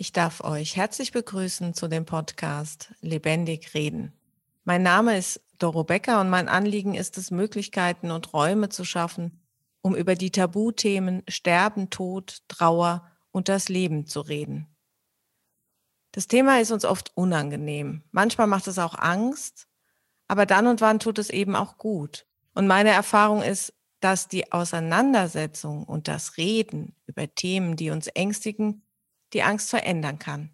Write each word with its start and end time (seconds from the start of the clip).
Ich 0.00 0.12
darf 0.12 0.42
euch 0.42 0.76
herzlich 0.76 1.10
begrüßen 1.10 1.74
zu 1.74 1.88
dem 1.88 2.04
Podcast 2.04 2.94
Lebendig 3.00 3.74
Reden. 3.74 4.12
Mein 4.62 4.84
Name 4.84 5.18
ist 5.18 5.40
Doro 5.58 5.82
Becker 5.82 6.20
und 6.20 6.30
mein 6.30 6.48
Anliegen 6.48 6.94
ist 6.94 7.18
es, 7.18 7.32
Möglichkeiten 7.32 8.12
und 8.12 8.32
Räume 8.32 8.68
zu 8.68 8.84
schaffen, 8.84 9.40
um 9.82 9.96
über 9.96 10.14
die 10.14 10.30
Tabuthemen 10.30 11.24
Sterben, 11.26 11.90
Tod, 11.90 12.42
Trauer 12.46 13.10
und 13.32 13.48
das 13.48 13.68
Leben 13.68 14.06
zu 14.06 14.20
reden. 14.20 14.68
Das 16.12 16.28
Thema 16.28 16.60
ist 16.60 16.70
uns 16.70 16.84
oft 16.84 17.10
unangenehm. 17.16 18.04
Manchmal 18.12 18.46
macht 18.46 18.68
es 18.68 18.78
auch 18.78 18.96
Angst, 18.96 19.66
aber 20.28 20.46
dann 20.46 20.68
und 20.68 20.80
wann 20.80 21.00
tut 21.00 21.18
es 21.18 21.28
eben 21.28 21.56
auch 21.56 21.76
gut. 21.76 22.24
Und 22.54 22.68
meine 22.68 22.90
Erfahrung 22.90 23.42
ist, 23.42 23.74
dass 23.98 24.28
die 24.28 24.52
Auseinandersetzung 24.52 25.82
und 25.82 26.06
das 26.06 26.36
Reden 26.36 26.94
über 27.06 27.34
Themen, 27.34 27.74
die 27.74 27.90
uns 27.90 28.06
ängstigen, 28.06 28.84
die 29.32 29.42
Angst 29.42 29.70
verändern 29.70 30.18
kann. 30.18 30.50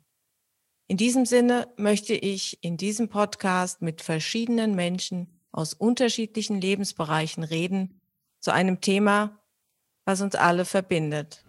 In 0.87 0.97
diesem 0.97 1.25
Sinne 1.25 1.73
möchte 1.77 2.15
ich 2.15 2.63
in 2.63 2.77
diesem 2.77 3.09
Podcast 3.09 3.81
mit 3.81 4.03
verschiedenen 4.03 4.75
Menschen 4.75 5.41
aus 5.51 5.73
unterschiedlichen 5.73 6.61
Lebensbereichen 6.61 7.43
reden 7.45 8.01
zu 8.41 8.53
einem 8.53 8.81
Thema, 8.81 9.41
was 10.05 10.21
uns 10.21 10.35
alle 10.35 10.65
verbindet. 10.65 11.45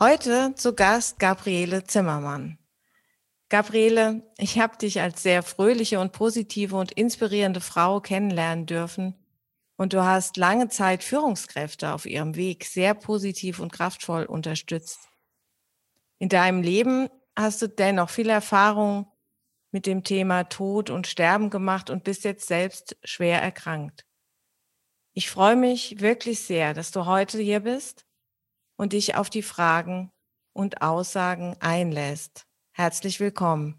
Heute 0.00 0.54
zu 0.56 0.74
Gast 0.74 1.18
Gabriele 1.18 1.84
Zimmermann. 1.84 2.58
Gabriele, 3.54 4.28
ich 4.36 4.58
habe 4.58 4.76
dich 4.78 5.00
als 5.00 5.22
sehr 5.22 5.44
fröhliche 5.44 6.00
und 6.00 6.10
positive 6.10 6.74
und 6.74 6.90
inspirierende 6.90 7.60
Frau 7.60 8.00
kennenlernen 8.00 8.66
dürfen. 8.66 9.14
Und 9.76 9.92
du 9.92 10.02
hast 10.02 10.36
lange 10.36 10.70
Zeit 10.70 11.04
Führungskräfte 11.04 11.92
auf 11.92 12.04
ihrem 12.04 12.34
Weg 12.34 12.64
sehr 12.64 12.94
positiv 12.94 13.60
und 13.60 13.70
kraftvoll 13.70 14.24
unterstützt. 14.24 15.08
In 16.18 16.28
deinem 16.28 16.62
Leben 16.62 17.08
hast 17.36 17.62
du 17.62 17.68
dennoch 17.68 18.10
viel 18.10 18.28
Erfahrung 18.28 19.06
mit 19.70 19.86
dem 19.86 20.02
Thema 20.02 20.42
Tod 20.42 20.90
und 20.90 21.06
Sterben 21.06 21.48
gemacht 21.48 21.90
und 21.90 22.02
bist 22.02 22.24
jetzt 22.24 22.48
selbst 22.48 22.96
schwer 23.04 23.40
erkrankt. 23.40 24.04
Ich 25.12 25.30
freue 25.30 25.54
mich 25.54 26.00
wirklich 26.00 26.40
sehr, 26.40 26.74
dass 26.74 26.90
du 26.90 27.06
heute 27.06 27.38
hier 27.38 27.60
bist 27.60 28.04
und 28.74 28.94
dich 28.94 29.14
auf 29.14 29.30
die 29.30 29.42
Fragen 29.42 30.10
und 30.52 30.82
Aussagen 30.82 31.56
einlässt. 31.60 32.48
Herzlich 32.76 33.20
willkommen. 33.20 33.76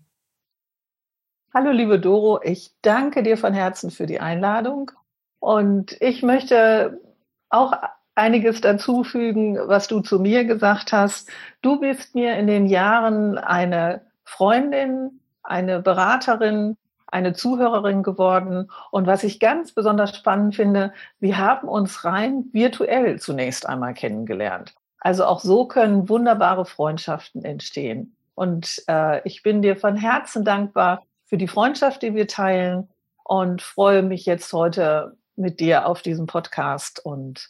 Hallo, 1.53 1.71
liebe 1.71 1.99
Doro. 1.99 2.39
Ich 2.41 2.71
danke 2.81 3.23
dir 3.23 3.37
von 3.37 3.53
Herzen 3.53 3.91
für 3.91 4.05
die 4.05 4.21
Einladung. 4.21 4.91
Und 5.39 6.01
ich 6.01 6.23
möchte 6.23 7.01
auch 7.49 7.73
einiges 8.15 8.61
dazu 8.61 9.03
fügen, 9.03 9.57
was 9.67 9.89
du 9.89 9.99
zu 9.99 10.19
mir 10.19 10.45
gesagt 10.45 10.93
hast. 10.93 11.29
Du 11.61 11.81
bist 11.81 12.15
mir 12.15 12.37
in 12.37 12.47
den 12.47 12.67
Jahren 12.67 13.37
eine 13.37 13.99
Freundin, 14.23 15.19
eine 15.43 15.81
Beraterin, 15.81 16.77
eine 17.07 17.33
Zuhörerin 17.33 18.01
geworden. 18.01 18.71
Und 18.91 19.07
was 19.07 19.25
ich 19.25 19.41
ganz 19.41 19.73
besonders 19.73 20.15
spannend 20.15 20.55
finde, 20.55 20.93
wir 21.19 21.37
haben 21.37 21.67
uns 21.67 22.05
rein 22.05 22.45
virtuell 22.53 23.19
zunächst 23.19 23.67
einmal 23.67 23.93
kennengelernt. 23.93 24.73
Also 25.01 25.25
auch 25.25 25.41
so 25.41 25.67
können 25.67 26.07
wunderbare 26.07 26.65
Freundschaften 26.65 27.43
entstehen. 27.43 28.15
Und 28.35 28.83
äh, 28.87 29.25
ich 29.27 29.43
bin 29.43 29.61
dir 29.61 29.75
von 29.75 29.95
Herzen 29.95 30.45
dankbar 30.45 31.03
für 31.25 31.37
die 31.37 31.47
Freundschaft, 31.47 32.01
die 32.01 32.13
wir 32.13 32.27
teilen 32.27 32.89
und 33.23 33.61
freue 33.61 34.03
mich 34.03 34.25
jetzt 34.25 34.53
heute 34.53 35.17
mit 35.35 35.59
dir 35.59 35.87
auf 35.87 36.01
diesem 36.01 36.27
Podcast 36.27 37.03
und 37.03 37.49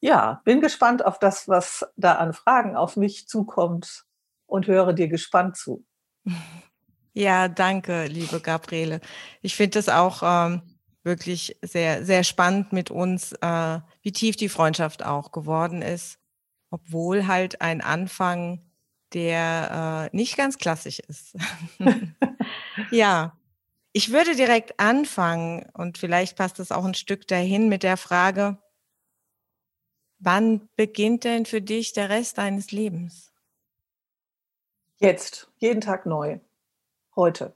ja, 0.00 0.40
bin 0.44 0.60
gespannt 0.60 1.04
auf 1.04 1.18
das, 1.18 1.48
was 1.48 1.84
da 1.96 2.14
an 2.14 2.32
Fragen 2.32 2.76
auf 2.76 2.96
mich 2.96 3.26
zukommt 3.28 4.04
und 4.46 4.66
höre 4.66 4.92
dir 4.92 5.08
gespannt 5.08 5.56
zu. 5.56 5.84
Ja, 7.18 7.48
danke, 7.48 8.04
liebe 8.08 8.40
Gabriele. 8.40 9.00
Ich 9.40 9.56
finde 9.56 9.78
es 9.78 9.88
auch 9.88 10.22
ähm, 10.22 10.60
wirklich 11.02 11.56
sehr, 11.62 12.04
sehr 12.04 12.24
spannend 12.24 12.74
mit 12.74 12.90
uns, 12.90 13.32
äh, 13.40 13.80
wie 14.02 14.12
tief 14.12 14.36
die 14.36 14.50
Freundschaft 14.50 15.02
auch 15.02 15.32
geworden 15.32 15.80
ist, 15.80 16.18
obwohl 16.68 17.26
halt 17.26 17.62
ein 17.62 17.80
Anfang 17.80 18.65
der 19.16 20.10
äh, 20.12 20.16
nicht 20.16 20.36
ganz 20.36 20.58
klassisch 20.58 21.00
ist. 21.00 21.34
ja, 22.90 23.36
ich 23.92 24.12
würde 24.12 24.36
direkt 24.36 24.78
anfangen 24.78 25.68
und 25.72 25.96
vielleicht 25.96 26.36
passt 26.36 26.60
es 26.60 26.70
auch 26.70 26.84
ein 26.84 26.92
Stück 26.92 27.26
dahin 27.26 27.70
mit 27.70 27.82
der 27.82 27.96
Frage, 27.96 28.58
wann 30.18 30.68
beginnt 30.76 31.24
denn 31.24 31.46
für 31.46 31.62
dich 31.62 31.94
der 31.94 32.10
Rest 32.10 32.36
deines 32.36 32.72
Lebens? 32.72 33.32
Jetzt, 34.98 35.50
jeden 35.56 35.80
Tag 35.80 36.04
neu, 36.04 36.40
heute. 37.16 37.54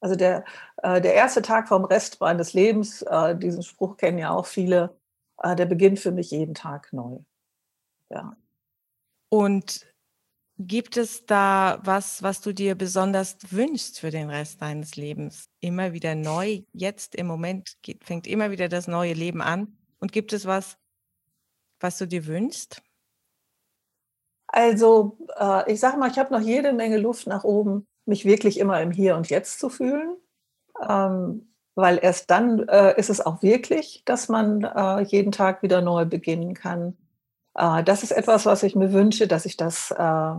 Also 0.00 0.14
der, 0.14 0.44
äh, 0.82 1.00
der 1.00 1.14
erste 1.14 1.40
Tag 1.40 1.68
vom 1.68 1.86
Rest 1.86 2.20
meines 2.20 2.52
Lebens, 2.52 3.00
äh, 3.00 3.34
diesen 3.34 3.62
Spruch 3.62 3.96
kennen 3.96 4.18
ja 4.18 4.30
auch 4.32 4.46
viele, 4.46 4.94
äh, 5.42 5.56
der 5.56 5.64
beginnt 5.64 6.00
für 6.00 6.12
mich 6.12 6.30
jeden 6.30 6.54
Tag 6.54 6.92
neu. 6.92 7.18
Ja. 8.10 8.36
Und 9.30 9.86
Gibt 10.58 10.96
es 10.96 11.26
da 11.26 11.80
was, 11.84 12.22
was 12.22 12.40
du 12.40 12.52
dir 12.52 12.74
besonders 12.74 13.36
wünschst 13.50 14.00
für 14.00 14.10
den 14.10 14.30
Rest 14.30 14.62
deines 14.62 14.96
Lebens? 14.96 15.50
Immer 15.60 15.92
wieder 15.92 16.14
neu, 16.14 16.62
jetzt 16.72 17.14
im 17.14 17.26
Moment 17.26 17.76
geht, 17.82 18.04
fängt 18.04 18.26
immer 18.26 18.50
wieder 18.50 18.68
das 18.68 18.88
neue 18.88 19.12
Leben 19.12 19.42
an. 19.42 19.76
Und 19.98 20.12
gibt 20.12 20.32
es 20.32 20.46
was, 20.46 20.78
was 21.78 21.98
du 21.98 22.06
dir 22.06 22.26
wünschst? 22.26 22.82
Also, 24.46 25.18
äh, 25.38 25.70
ich 25.70 25.80
sage 25.80 25.98
mal, 25.98 26.10
ich 26.10 26.18
habe 26.18 26.32
noch 26.32 26.40
jede 26.40 26.72
Menge 26.72 26.96
Luft 26.96 27.26
nach 27.26 27.44
oben, 27.44 27.86
mich 28.06 28.24
wirklich 28.24 28.58
immer 28.58 28.80
im 28.80 28.92
Hier 28.92 29.16
und 29.16 29.28
Jetzt 29.28 29.58
zu 29.58 29.68
fühlen. 29.68 30.16
Ähm, 30.88 31.52
weil 31.74 31.98
erst 32.00 32.30
dann 32.30 32.66
äh, 32.68 32.98
ist 32.98 33.10
es 33.10 33.20
auch 33.20 33.42
wirklich, 33.42 34.02
dass 34.06 34.30
man 34.30 34.64
äh, 34.64 35.02
jeden 35.02 35.30
Tag 35.30 35.62
wieder 35.62 35.82
neu 35.82 36.06
beginnen 36.06 36.54
kann. 36.54 36.96
Äh, 37.56 37.82
das 37.84 38.02
ist 38.02 38.10
etwas, 38.10 38.46
was 38.46 38.62
ich 38.62 38.76
mir 38.76 38.92
wünsche, 38.92 39.26
dass 39.26 39.46
ich 39.46 39.56
das 39.56 39.90
äh, 39.90 40.34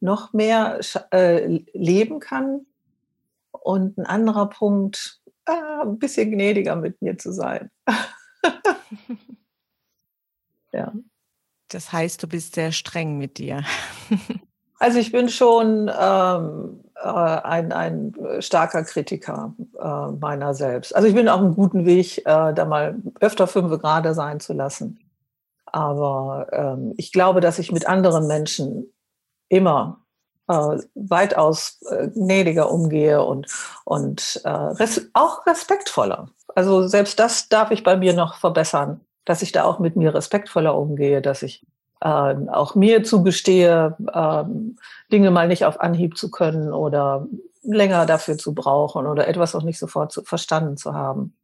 noch 0.00 0.32
mehr 0.32 0.80
äh, 1.12 1.60
leben 1.72 2.20
kann. 2.20 2.66
Und 3.50 3.98
ein 3.98 4.06
anderer 4.06 4.48
Punkt, 4.48 5.20
ein 5.44 5.98
bisschen 5.98 6.30
gnädiger 6.30 6.76
mit 6.76 7.02
mir 7.02 7.18
zu 7.18 7.32
sein. 7.32 7.70
ja. 10.72 10.92
Das 11.68 11.92
heißt, 11.92 12.22
du 12.22 12.28
bist 12.28 12.54
sehr 12.54 12.72
streng 12.72 13.18
mit 13.18 13.38
dir. 13.38 13.64
also 14.78 14.98
ich 14.98 15.12
bin 15.12 15.28
schon 15.28 15.90
ähm, 15.98 16.80
ein, 16.94 17.72
ein 17.72 18.14
starker 18.40 18.84
Kritiker 18.84 19.54
äh, 19.80 20.12
meiner 20.12 20.54
selbst. 20.54 20.94
Also 20.94 21.08
ich 21.08 21.14
bin 21.14 21.28
auf 21.28 21.40
einem 21.40 21.54
guten 21.54 21.86
Weg, 21.86 22.18
äh, 22.18 22.52
da 22.52 22.64
mal 22.64 22.96
öfter 23.20 23.46
fünf 23.46 23.80
Grade 23.80 24.14
sein 24.14 24.40
zu 24.40 24.52
lassen. 24.52 24.98
Aber 25.72 26.46
ähm, 26.52 26.94
ich 26.96 27.12
glaube, 27.12 27.40
dass 27.40 27.58
ich 27.58 27.72
mit 27.72 27.88
anderen 27.88 28.26
Menschen 28.26 28.92
immer 29.48 30.02
äh, 30.48 30.78
weitaus 30.94 31.80
äh, 31.90 32.08
gnädiger 32.08 32.70
umgehe 32.70 33.24
und, 33.24 33.46
und 33.84 34.40
äh, 34.44 34.50
res 34.50 35.10
auch 35.14 35.46
respektvoller. 35.46 36.28
Also 36.54 36.86
selbst 36.86 37.18
das 37.18 37.48
darf 37.48 37.70
ich 37.70 37.82
bei 37.82 37.96
mir 37.96 38.12
noch 38.12 38.36
verbessern, 38.36 39.00
dass 39.24 39.42
ich 39.42 39.52
da 39.52 39.64
auch 39.64 39.78
mit 39.78 39.96
mir 39.96 40.14
respektvoller 40.14 40.76
umgehe, 40.76 41.22
dass 41.22 41.42
ich 41.42 41.64
äh, 42.00 42.06
auch 42.06 42.74
mir 42.74 43.04
zugestehe, 43.04 43.96
äh, 44.12 44.44
Dinge 45.10 45.30
mal 45.30 45.48
nicht 45.48 45.64
auf 45.64 45.80
Anhieb 45.80 46.18
zu 46.18 46.30
können 46.30 46.72
oder 46.72 47.26
länger 47.62 48.06
dafür 48.06 48.36
zu 48.36 48.54
brauchen 48.54 49.06
oder 49.06 49.28
etwas 49.28 49.54
auch 49.54 49.62
nicht 49.62 49.78
sofort 49.78 50.12
zu, 50.12 50.22
verstanden 50.24 50.76
zu 50.76 50.94
haben. 50.94 51.36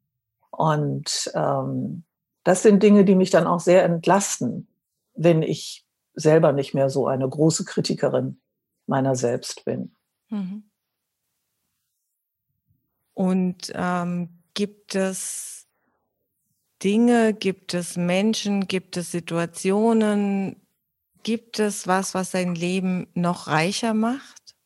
Und 0.50 1.30
ähm, 1.34 2.02
das 2.48 2.62
sind 2.62 2.82
Dinge, 2.82 3.04
die 3.04 3.14
mich 3.14 3.28
dann 3.28 3.46
auch 3.46 3.60
sehr 3.60 3.84
entlasten, 3.84 4.68
wenn 5.12 5.42
ich 5.42 5.84
selber 6.14 6.52
nicht 6.52 6.72
mehr 6.72 6.88
so 6.88 7.06
eine 7.06 7.28
große 7.28 7.66
Kritikerin 7.66 8.40
meiner 8.86 9.14
selbst 9.16 9.66
bin. 9.66 9.94
Mhm. 10.30 10.62
Und 13.12 13.70
ähm, 13.74 14.40
gibt 14.54 14.94
es 14.94 15.66
Dinge, 16.82 17.34
gibt 17.34 17.74
es 17.74 17.98
Menschen, 17.98 18.66
gibt 18.66 18.96
es 18.96 19.10
Situationen, 19.12 20.56
gibt 21.24 21.58
es 21.58 21.86
was, 21.86 22.14
was 22.14 22.30
dein 22.30 22.54
Leben 22.54 23.08
noch 23.12 23.46
reicher 23.46 23.92
macht? 23.92 24.56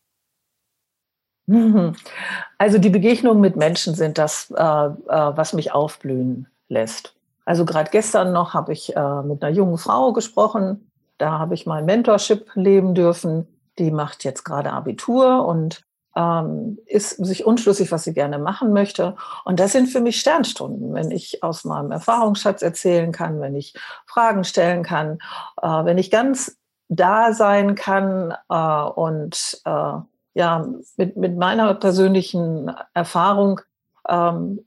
Also 2.59 2.79
die 2.79 2.91
Begegnungen 2.91 3.41
mit 3.41 3.57
Menschen 3.57 3.97
sind 3.97 4.19
das, 4.19 4.53
äh, 4.53 4.63
äh, 4.63 4.97
was 5.37 5.53
mich 5.53 5.73
aufblühen 5.73 6.47
lässt. 6.69 7.17
Also 7.45 7.65
gerade 7.65 7.91
gestern 7.91 8.33
noch 8.33 8.55
habe 8.55 8.73
ich 8.73 8.95
äh, 8.97 9.23
mit 9.23 9.43
einer 9.43 9.53
jungen 9.55 9.79
Frau 9.79 10.13
gesprochen. 10.13 10.91
Da 11.19 11.39
habe 11.39 11.55
ich 11.55 11.67
mein 11.67 11.85
Mentorship 11.85 12.51
leben 12.55 12.95
dürfen. 12.95 13.47
Die 13.79 13.91
macht 13.91 14.25
jetzt 14.25 14.45
gerade 14.45 14.73
Abitur 14.73 15.47
und 15.47 15.83
ähm, 16.15 16.79
ist 16.87 17.25
sich 17.25 17.47
unschlüssig, 17.47 17.91
was 17.91 18.05
sie 18.05 18.13
gerne 18.13 18.39
machen 18.39 18.73
möchte. 18.73 19.17
Und 19.45 19.61
das 19.61 19.73
sind 19.73 19.89
für 19.89 20.01
mich 20.01 20.21
Sternstunden, 20.21 20.93
wenn 20.95 21.11
ich 21.11 21.43
aus 21.43 21.65
meinem 21.65 21.91
Erfahrungsschatz 21.91 22.63
erzählen 22.63 23.13
kann, 23.13 23.41
wenn 23.41 23.57
ich 23.57 23.75
Fragen 24.07 24.45
stellen 24.45 24.83
kann, 24.83 25.19
äh, 25.61 25.67
wenn 25.67 25.99
ich 25.99 26.11
ganz 26.11 26.59
da 26.89 27.33
sein 27.33 27.75
kann 27.75 28.35
äh, 28.51 28.83
und 28.83 29.61
äh, 29.65 29.93
ja, 30.35 30.67
mit, 30.97 31.17
mit 31.17 31.37
meiner 31.37 31.75
persönlichen 31.75 32.71
Erfahrung 32.95 33.61
ähm, 34.09 34.65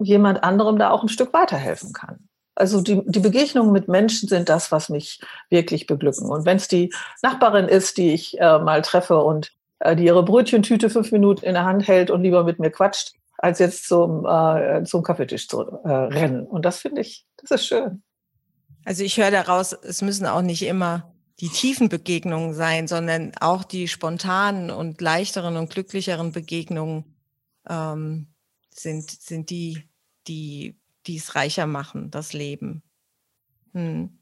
jemand 0.00 0.42
anderem 0.42 0.78
da 0.78 0.90
auch 0.90 1.02
ein 1.02 1.08
Stück 1.08 1.32
weiterhelfen 1.32 1.92
kann. 1.92 2.28
Also 2.54 2.80
die, 2.80 3.00
die 3.06 3.20
Begegnungen 3.20 3.72
mit 3.72 3.88
Menschen 3.88 4.28
sind 4.28 4.48
das, 4.48 4.70
was 4.70 4.88
mich 4.88 5.20
wirklich 5.48 5.86
beglücken. 5.86 6.28
Und 6.28 6.44
wenn 6.44 6.58
es 6.58 6.68
die 6.68 6.92
Nachbarin 7.22 7.68
ist, 7.68 7.96
die 7.96 8.12
ich 8.12 8.38
äh, 8.38 8.58
mal 8.58 8.82
treffe 8.82 9.18
und 9.18 9.52
äh, 9.78 9.96
die 9.96 10.04
ihre 10.04 10.24
Brötchentüte 10.24 10.90
fünf 10.90 11.10
Minuten 11.12 11.44
in 11.44 11.54
der 11.54 11.64
Hand 11.64 11.88
hält 11.88 12.10
und 12.10 12.22
lieber 12.22 12.44
mit 12.44 12.58
mir 12.58 12.70
quatscht, 12.70 13.12
als 13.38 13.58
jetzt 13.58 13.88
zum, 13.88 14.26
äh, 14.26 14.84
zum 14.84 15.02
Kaffeetisch 15.02 15.48
zu 15.48 15.60
äh, 15.60 15.88
rennen. 15.88 16.46
Und 16.46 16.64
das 16.64 16.78
finde 16.78 17.00
ich, 17.00 17.24
das 17.38 17.50
ist 17.52 17.66
schön. 17.66 18.02
Also 18.84 19.04
ich 19.04 19.16
höre 19.16 19.30
daraus, 19.30 19.72
es 19.72 20.02
müssen 20.02 20.26
auch 20.26 20.42
nicht 20.42 20.62
immer 20.62 21.14
die 21.40 21.48
tiefen 21.48 21.88
Begegnungen 21.88 22.52
sein, 22.52 22.86
sondern 22.86 23.32
auch 23.40 23.64
die 23.64 23.88
spontanen 23.88 24.70
und 24.70 25.00
leichteren 25.00 25.56
und 25.56 25.70
glücklicheren 25.70 26.32
Begegnungen 26.32 27.16
ähm, 27.68 28.26
sind, 28.74 29.10
sind 29.10 29.48
die, 29.48 29.88
die, 30.28 30.76
es 31.08 31.34
reicher 31.34 31.66
machen, 31.66 32.10
das 32.10 32.32
Leben. 32.32 32.82
Hm. 33.72 34.18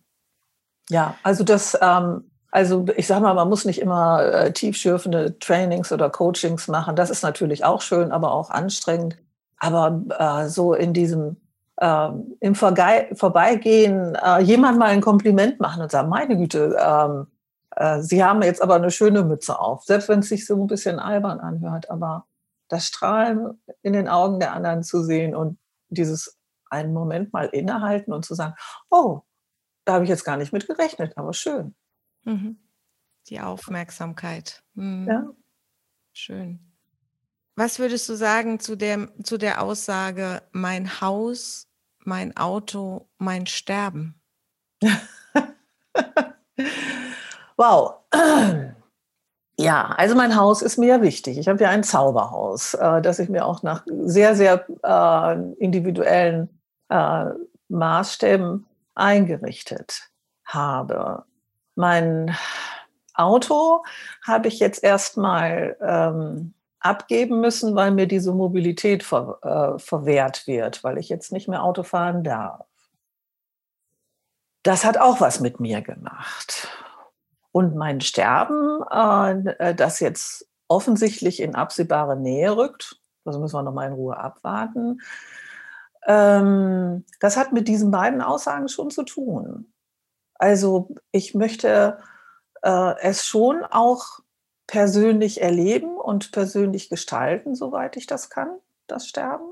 Ja, 0.88 1.16
also 1.22 1.44
das, 1.44 1.76
ähm, 1.82 2.30
also 2.50 2.86
ich 2.96 3.06
sage 3.06 3.22
mal, 3.22 3.34
man 3.34 3.48
muss 3.48 3.64
nicht 3.64 3.80
immer 3.80 4.24
äh, 4.24 4.52
tiefschürfende 4.52 5.38
Trainings 5.38 5.92
oder 5.92 6.08
Coachings 6.08 6.66
machen. 6.68 6.96
Das 6.96 7.10
ist 7.10 7.22
natürlich 7.22 7.64
auch 7.64 7.82
schön, 7.82 8.10
aber 8.10 8.32
auch 8.32 8.50
anstrengend. 8.50 9.18
Aber 9.58 10.02
äh, 10.18 10.48
so 10.48 10.72
in 10.72 10.94
diesem 10.94 11.36
äh, 11.76 12.08
im 12.40 12.54
Verge 12.54 13.08
Vorbeigehen 13.14 14.14
äh, 14.14 14.40
jemand 14.40 14.78
mal 14.78 14.86
ein 14.86 15.00
Kompliment 15.00 15.60
machen 15.60 15.82
und 15.82 15.90
sagen, 15.90 16.08
meine 16.08 16.36
Güte, 16.36 16.76
ähm, 16.80 17.26
äh, 17.76 18.00
Sie 18.00 18.24
haben 18.24 18.42
jetzt 18.42 18.62
aber 18.62 18.76
eine 18.76 18.90
schöne 18.90 19.22
Mütze 19.24 19.58
auf. 19.58 19.84
Selbst 19.84 20.08
wenn 20.08 20.20
es 20.20 20.28
sich 20.28 20.46
so 20.46 20.54
ein 20.60 20.66
bisschen 20.66 20.98
albern 20.98 21.40
anhört, 21.40 21.90
aber 21.90 22.26
das 22.68 22.86
Strahlen 22.86 23.60
in 23.82 23.92
den 23.92 24.08
Augen 24.08 24.40
der 24.40 24.52
anderen 24.52 24.82
zu 24.82 25.02
sehen 25.02 25.34
und 25.34 25.58
dieses 25.88 26.38
einen 26.70 26.93
Moment 26.93 27.32
mal 27.32 27.46
innehalten 27.46 28.12
und 28.12 28.25
zu 28.25 28.35
sagen, 28.35 28.55
oh, 28.90 29.23
da 29.85 29.94
habe 29.94 30.05
ich 30.05 30.11
jetzt 30.11 30.25
gar 30.25 30.37
nicht 30.37 30.52
mit 30.52 30.67
gerechnet, 30.67 31.17
aber 31.17 31.32
schön. 31.32 31.75
Mhm. 32.25 32.58
Die 33.29 33.40
Aufmerksamkeit. 33.40 34.62
Mhm. 34.75 35.06
Ja. 35.08 35.26
Schön. 36.12 36.61
Was 37.56 37.79
würdest 37.79 38.08
du 38.08 38.14
sagen 38.14 38.61
zu, 38.61 38.76
dem, 38.76 39.11
zu 39.25 39.38
der 39.38 39.62
Aussage, 39.62 40.43
mein 40.52 41.00
Haus, 41.00 41.67
mein 42.05 42.37
Auto, 42.37 43.08
mein 43.19 43.46
Sterben? 43.46 44.20
wow. 47.56 47.94
Ja, 49.60 49.87
also 49.96 50.14
mein 50.14 50.37
Haus 50.37 50.62
ist 50.62 50.78
mir 50.78 51.02
wichtig. 51.02 51.37
Ich 51.37 51.49
habe 51.49 51.60
ja 51.62 51.70
ein 51.70 51.82
Zauberhaus, 51.82 52.75
äh, 52.75 53.02
das 53.02 53.19
ich 53.19 53.28
mir 53.28 53.44
auch 53.44 53.64
nach 53.64 53.84
sehr, 53.88 54.37
sehr 54.37 54.64
äh, 54.84 55.55
individuellen 55.58 56.49
äh, 56.88 57.25
Maßstäben 57.69 58.66
eingerichtet 58.94 60.10
habe. 60.44 61.25
Mein 61.75 62.37
Auto 63.14 63.82
habe 64.25 64.46
ich 64.46 64.60
jetzt 64.60 64.84
erstmal 64.84 65.76
ähm, 65.81 66.55
abgeben 66.78 67.40
müssen, 67.40 67.75
weil 67.75 67.90
mir 67.90 68.06
diese 68.06 68.32
Mobilität 68.32 69.02
ver, 69.02 69.38
äh, 69.43 69.78
verwehrt 69.81 70.46
wird, 70.46 70.84
weil 70.84 70.99
ich 70.99 71.08
jetzt 71.08 71.32
nicht 71.32 71.49
mehr 71.49 71.64
Auto 71.64 71.82
fahren 71.82 72.22
darf. 72.22 72.64
Das 74.62 74.84
hat 74.84 74.99
auch 74.99 75.20
was 75.20 75.40
mit 75.40 75.58
mir 75.58 75.82
gemacht. 75.82 76.69
Und 77.52 77.74
mein 77.76 78.00
Sterben, 78.00 78.82
äh, 78.90 79.74
das 79.74 80.00
jetzt 80.00 80.48
offensichtlich 80.68 81.40
in 81.40 81.54
absehbare 81.54 82.16
Nähe 82.16 82.56
rückt, 82.56 83.00
das 83.24 83.38
müssen 83.38 83.56
wir 83.56 83.62
noch 83.62 83.72
mal 83.72 83.86
in 83.86 83.94
Ruhe 83.94 84.16
abwarten, 84.16 85.00
ähm, 86.06 87.04
das 87.20 87.36
hat 87.36 87.52
mit 87.52 87.68
diesen 87.68 87.90
beiden 87.90 88.22
Aussagen 88.22 88.68
schon 88.68 88.90
zu 88.90 89.02
tun. 89.02 89.72
Also 90.34 90.88
ich 91.10 91.34
möchte 91.34 91.98
äh, 92.62 92.94
es 93.00 93.26
schon 93.26 93.64
auch 93.64 94.20
persönlich 94.66 95.40
erleben 95.40 95.96
und 95.96 96.32
persönlich 96.32 96.88
gestalten, 96.88 97.54
soweit 97.54 97.96
ich 97.96 98.06
das 98.06 98.30
kann, 98.30 98.58
das 98.86 99.08
Sterben. 99.08 99.48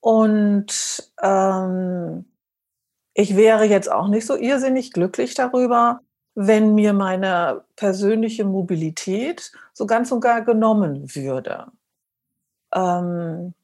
Und 0.00 1.12
ähm, 1.22 2.30
ich 3.14 3.36
wäre 3.36 3.64
jetzt 3.64 3.90
auch 3.90 4.08
nicht 4.08 4.26
so 4.26 4.36
irrsinnig 4.36 4.92
glücklich 4.92 5.34
darüber, 5.34 6.00
wenn 6.36 6.74
mir 6.74 6.92
meine 6.92 7.64
persönliche 7.76 8.44
Mobilität 8.44 9.52
so 9.72 9.86
ganz 9.86 10.12
und 10.12 10.20
gar 10.20 10.42
genommen 10.42 11.16
würde. 11.16 11.72
Ähm, 12.74 13.54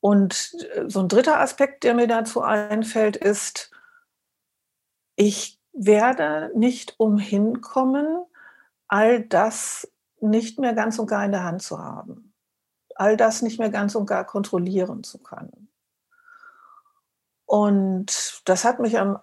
und 0.00 0.54
äh, 0.74 0.88
so 0.88 1.00
ein 1.00 1.08
dritter 1.08 1.38
Aspekt, 1.38 1.84
der 1.84 1.94
mir 1.94 2.08
dazu 2.08 2.40
einfällt, 2.40 3.16
ist, 3.16 3.70
ich 5.16 5.60
werde 5.74 6.50
nicht 6.54 6.94
umhin 6.98 7.60
kommen, 7.60 8.24
all 8.88 9.20
das 9.20 9.92
nicht 10.20 10.58
mehr 10.58 10.72
ganz 10.72 10.98
und 10.98 11.08
gar 11.08 11.26
in 11.26 11.32
der 11.32 11.44
Hand 11.44 11.62
zu 11.62 11.78
haben. 11.78 12.32
All 12.94 13.18
das 13.18 13.42
nicht 13.42 13.58
mehr 13.58 13.70
ganz 13.70 13.94
und 13.94 14.06
gar 14.06 14.24
kontrollieren 14.24 15.04
zu 15.04 15.18
können. 15.18 15.68
Und 17.44 18.40
das 18.46 18.64
hat 18.64 18.78
mich 18.78 18.98
am 18.98 19.18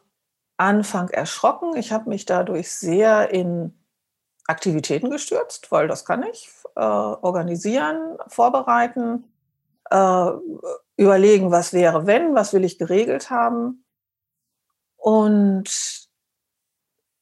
Anfang 0.62 1.10
erschrocken. 1.10 1.76
Ich 1.76 1.92
habe 1.92 2.08
mich 2.08 2.26
dadurch 2.26 2.72
sehr 2.72 3.32
in 3.32 3.74
Aktivitäten 4.46 5.10
gestürzt, 5.10 5.72
weil 5.72 5.88
das 5.88 6.06
kann 6.06 6.24
ich. 6.24 6.50
Äh, 6.76 6.82
organisieren, 6.82 8.18
vorbereiten, 8.28 9.26
äh, 9.90 10.32
überlegen, 10.98 11.52
was 11.52 11.74
wäre, 11.74 12.06
wenn, 12.06 12.36
was 12.36 12.54
will 12.54 12.64
ich 12.64 12.78
geregelt 12.78 13.32
haben. 13.32 13.84
Und 14.98 16.08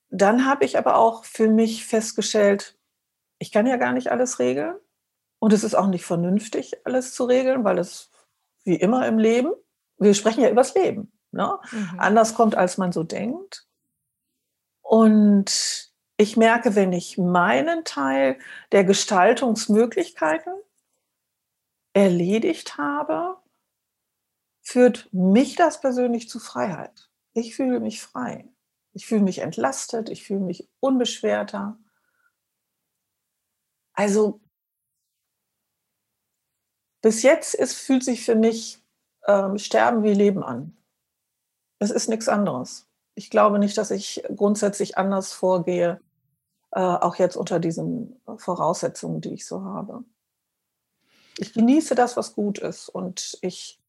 dann 0.09 0.45
habe 0.45 0.65
ich 0.65 0.77
aber 0.77 0.97
auch 0.97 1.23
für 1.23 1.47
mich 1.47 1.85
festgestellt, 1.85 2.77
ich 3.39 3.53
kann 3.53 3.65
ja 3.65 3.77
gar 3.77 3.93
nicht 3.93 4.11
alles 4.11 4.39
regeln. 4.39 4.75
Und 5.39 5.53
es 5.53 5.63
ist 5.63 5.75
auch 5.75 5.87
nicht 5.87 6.03
vernünftig, 6.03 6.85
alles 6.85 7.13
zu 7.13 7.23
regeln, 7.23 7.63
weil 7.63 7.79
es 7.79 8.11
wie 8.65 8.75
immer 8.75 9.07
im 9.07 9.17
Leben, 9.17 9.53
wir 9.97 10.13
sprechen 10.13 10.41
ja 10.41 10.49
übers 10.49 10.75
Leben 10.75 11.13
ne? 11.31 11.59
Mhm. 11.71 11.99
anders 11.99 12.35
kommt, 12.35 12.55
als 12.55 12.77
man 12.77 12.91
so 12.91 13.03
denkt. 13.03 13.67
Und 14.81 15.91
ich 16.17 16.35
merke, 16.35 16.75
wenn 16.75 16.91
ich 16.93 17.17
meinen 17.17 17.85
Teil 17.85 18.39
der 18.71 18.83
Gestaltungsmöglichkeiten 18.83 20.53
erledigt 21.93 22.77
habe, 22.77 23.37
führt 24.61 25.09
mich 25.11 25.55
das 25.55 25.81
persönlich 25.81 26.29
zu 26.29 26.39
Freiheit. 26.39 27.09
Ich 27.33 27.55
fühle 27.55 27.79
mich 27.79 28.01
frei. 28.01 28.47
Ich 28.93 29.05
fühle 29.05 29.21
mich 29.21 29.39
entlastet, 29.39 30.09
ich 30.09 30.23
fühle 30.23 30.41
mich 30.41 30.69
unbeschwerter. 30.79 31.77
Also 33.93 34.41
bis 37.01 37.21
jetzt 37.21 37.53
ist, 37.53 37.75
fühlt 37.75 38.03
sich 38.03 38.25
für 38.25 38.35
mich 38.35 38.83
ähm, 39.25 39.57
Sterben 39.57 40.03
wie 40.03 40.13
Leben 40.13 40.43
an. 40.43 40.75
Es 41.79 41.91
ist 41.91 42.09
nichts 42.09 42.27
anderes. 42.27 42.87
Ich 43.15 43.29
glaube 43.29 43.59
nicht, 43.59 43.77
dass 43.77 43.91
ich 43.91 44.23
grundsätzlich 44.35 44.97
anders 44.97 45.33
vorgehe, 45.33 45.99
äh, 46.71 46.79
auch 46.79 47.15
jetzt 47.15 47.35
unter 47.35 47.59
diesen 47.59 48.21
Voraussetzungen, 48.37 49.21
die 49.21 49.33
ich 49.33 49.45
so 49.45 49.63
habe. 49.63 50.03
Ich 51.37 51.53
genieße 51.53 51.95
das, 51.95 52.17
was 52.17 52.35
gut 52.35 52.59
ist 52.59 52.89
und 52.89 53.37
ich 53.41 53.79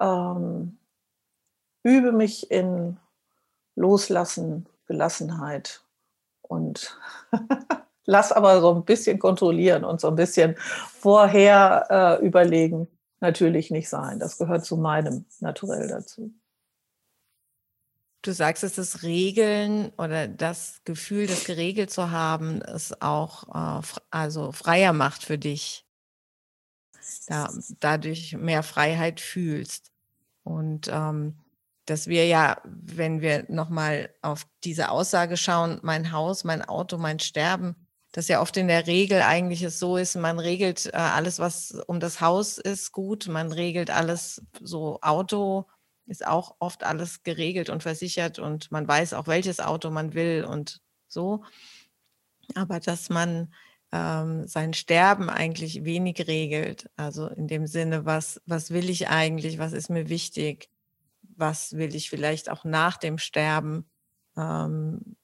ähm, 0.00 0.78
übe 1.82 2.12
mich 2.12 2.50
in 2.50 2.98
Loslassen, 3.76 4.66
Gelassenheit 4.86 5.84
und 6.42 6.98
lass 8.06 8.32
aber 8.32 8.60
so 8.60 8.74
ein 8.74 8.84
bisschen 8.84 9.18
kontrollieren 9.18 9.84
und 9.84 10.00
so 10.00 10.08
ein 10.08 10.16
bisschen 10.16 10.56
vorher 10.58 12.18
äh, 12.20 12.26
überlegen 12.26 12.88
natürlich 13.20 13.70
nicht 13.70 13.88
sein. 13.88 14.18
Das 14.18 14.38
gehört 14.38 14.64
zu 14.64 14.76
meinem 14.76 15.26
Naturell 15.40 15.88
dazu. 15.88 16.32
Du 18.26 18.32
sagst, 18.32 18.64
dass 18.64 18.72
das 18.72 19.04
Regeln 19.04 19.92
oder 19.98 20.26
das 20.26 20.80
Gefühl, 20.84 21.28
das 21.28 21.44
geregelt 21.44 21.92
zu 21.92 22.10
haben, 22.10 22.60
es 22.60 23.00
auch 23.00 23.44
äh, 23.54 23.86
also 24.10 24.50
freier 24.50 24.92
macht 24.92 25.22
für 25.22 25.38
dich. 25.38 25.86
Da, 27.28 27.48
dadurch 27.78 28.32
mehr 28.32 28.64
Freiheit 28.64 29.20
fühlst. 29.20 29.92
Und 30.42 30.88
ähm, 30.92 31.38
dass 31.84 32.08
wir 32.08 32.26
ja, 32.26 32.60
wenn 32.64 33.20
wir 33.20 33.44
nochmal 33.48 34.12
auf 34.22 34.44
diese 34.64 34.90
Aussage 34.90 35.36
schauen, 35.36 35.78
mein 35.84 36.10
Haus, 36.10 36.42
mein 36.42 36.62
Auto, 36.62 36.98
mein 36.98 37.20
Sterben, 37.20 37.76
dass 38.10 38.26
ja 38.26 38.42
oft 38.42 38.56
in 38.56 38.66
der 38.66 38.88
Regel 38.88 39.22
eigentlich 39.22 39.62
es 39.62 39.78
so 39.78 39.96
ist, 39.96 40.16
man 40.16 40.40
regelt 40.40 40.86
äh, 40.86 40.96
alles, 40.96 41.38
was 41.38 41.78
um 41.86 42.00
das 42.00 42.20
Haus 42.20 42.58
ist, 42.58 42.90
gut. 42.90 43.28
Man 43.28 43.52
regelt 43.52 43.88
alles, 43.90 44.42
so 44.60 44.98
Auto 45.00 45.66
ist 46.06 46.26
auch 46.26 46.56
oft 46.58 46.84
alles 46.84 47.22
geregelt 47.22 47.70
und 47.70 47.82
versichert 47.82 48.38
und 48.38 48.70
man 48.70 48.86
weiß 48.86 49.14
auch, 49.14 49.26
welches 49.26 49.60
Auto 49.60 49.90
man 49.90 50.14
will 50.14 50.44
und 50.44 50.80
so. 51.08 51.44
Aber 52.54 52.80
dass 52.80 53.08
man 53.08 53.52
ähm, 53.92 54.46
sein 54.46 54.74
Sterben 54.74 55.30
eigentlich 55.30 55.84
wenig 55.84 56.26
regelt. 56.26 56.90
Also 56.96 57.28
in 57.28 57.48
dem 57.48 57.66
Sinne, 57.66 58.04
was, 58.04 58.40
was 58.46 58.70
will 58.70 58.90
ich 58.90 59.08
eigentlich, 59.08 59.58
was 59.58 59.72
ist 59.72 59.90
mir 59.90 60.08
wichtig, 60.08 60.68
was 61.36 61.76
will 61.76 61.94
ich 61.94 62.10
vielleicht 62.10 62.50
auch 62.50 62.64
nach 62.64 62.96
dem 62.96 63.18
Sterben, 63.18 63.88
ähm, 64.36 65.16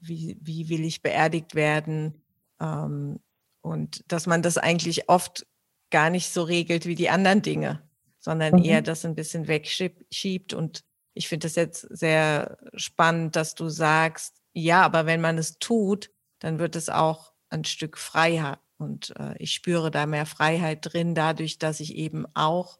wie, 0.00 0.38
wie 0.40 0.68
will 0.68 0.84
ich 0.84 1.02
beerdigt 1.02 1.54
werden. 1.54 2.22
Ähm, 2.60 3.20
und 3.62 4.04
dass 4.08 4.26
man 4.26 4.42
das 4.42 4.58
eigentlich 4.58 5.08
oft 5.08 5.46
gar 5.90 6.10
nicht 6.10 6.32
so 6.32 6.42
regelt 6.42 6.86
wie 6.86 6.94
die 6.94 7.10
anderen 7.10 7.42
Dinge, 7.42 7.82
sondern 8.20 8.54
mhm. 8.54 8.64
eher 8.64 8.82
das 8.82 9.04
ein 9.04 9.14
bisschen 9.14 9.48
wegschiebt. 9.48 10.54
Und 10.54 10.84
ich 11.14 11.28
finde 11.28 11.46
das 11.46 11.56
jetzt 11.56 11.80
sehr 11.90 12.58
spannend, 12.74 13.34
dass 13.34 13.54
du 13.54 13.68
sagst, 13.68 14.36
ja, 14.52 14.82
aber 14.82 15.06
wenn 15.06 15.20
man 15.20 15.38
es 15.38 15.58
tut, 15.58 16.10
dann 16.38 16.58
wird 16.58 16.76
es 16.76 16.88
auch 16.88 17.32
ein 17.48 17.64
Stück 17.64 17.98
Freiheit. 17.98 18.58
Und 18.78 19.14
äh, 19.18 19.34
ich 19.38 19.52
spüre 19.52 19.90
da 19.90 20.06
mehr 20.06 20.26
Freiheit 20.26 20.78
drin, 20.82 21.14
dadurch, 21.14 21.58
dass 21.58 21.80
ich 21.80 21.96
eben 21.96 22.24
auch 22.34 22.78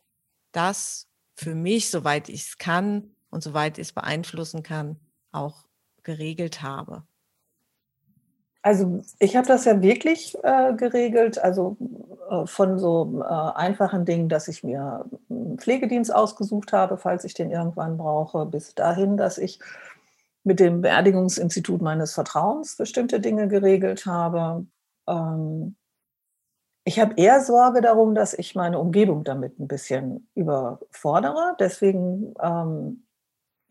das 0.53 1.09
für 1.37 1.55
mich, 1.55 1.91
soweit 1.91 2.29
ich 2.29 2.43
es 2.43 2.59
kann 2.59 3.15
und 3.31 3.43
soweit 3.43 3.79
ich 3.79 3.89
es 3.89 3.93
beeinflussen 3.93 4.63
kann, 4.63 4.99
auch 5.33 5.67
geregelt 6.03 6.63
habe. 6.63 7.07
Also 8.63 9.03
ich 9.19 9.37
habe 9.37 9.47
das 9.47 9.65
ja 9.65 9.81
wirklich 9.81 10.37
äh, 10.43 10.75
geregelt, 10.75 11.39
also 11.39 11.77
äh, 12.31 12.47
von 12.47 12.79
so 12.79 13.23
äh, 13.23 13.59
einfachen 13.59 14.05
Dingen, 14.05 14.29
dass 14.29 14.49
ich 14.49 14.63
mir 14.63 15.07
einen 15.31 15.59
Pflegedienst 15.59 16.15
ausgesucht 16.15 16.73
habe, 16.73 16.99
falls 16.99 17.25
ich 17.25 17.33
den 17.35 17.51
irgendwann 17.51 17.97
brauche, 17.97 18.45
bis 18.45 18.75
dahin, 18.75 19.17
dass 19.17 19.39
ich 19.39 19.61
mit 20.45 20.61
dem 20.61 20.83
Beerdigungsinstitut 20.83 21.81
meines 21.81 22.13
Vertrauens 22.13 22.77
bestimmte 22.77 23.21
Dinge 23.21 23.49
geregelt 23.49 24.07
habe. 24.07 24.67
Ähm, 25.09 25.77
ich 26.85 26.99
habe 26.99 27.15
eher 27.17 27.41
Sorge 27.43 27.81
darum, 27.81 28.15
dass 28.15 28.35
ich 28.35 28.55
meine 28.55 28.79
Umgebung 28.79 29.25
damit 29.25 29.59
ein 29.59 29.69
bisschen 29.69 30.29
überfordere. 30.35 31.57
Deswegen 31.59 32.35
ähm, 32.43 33.07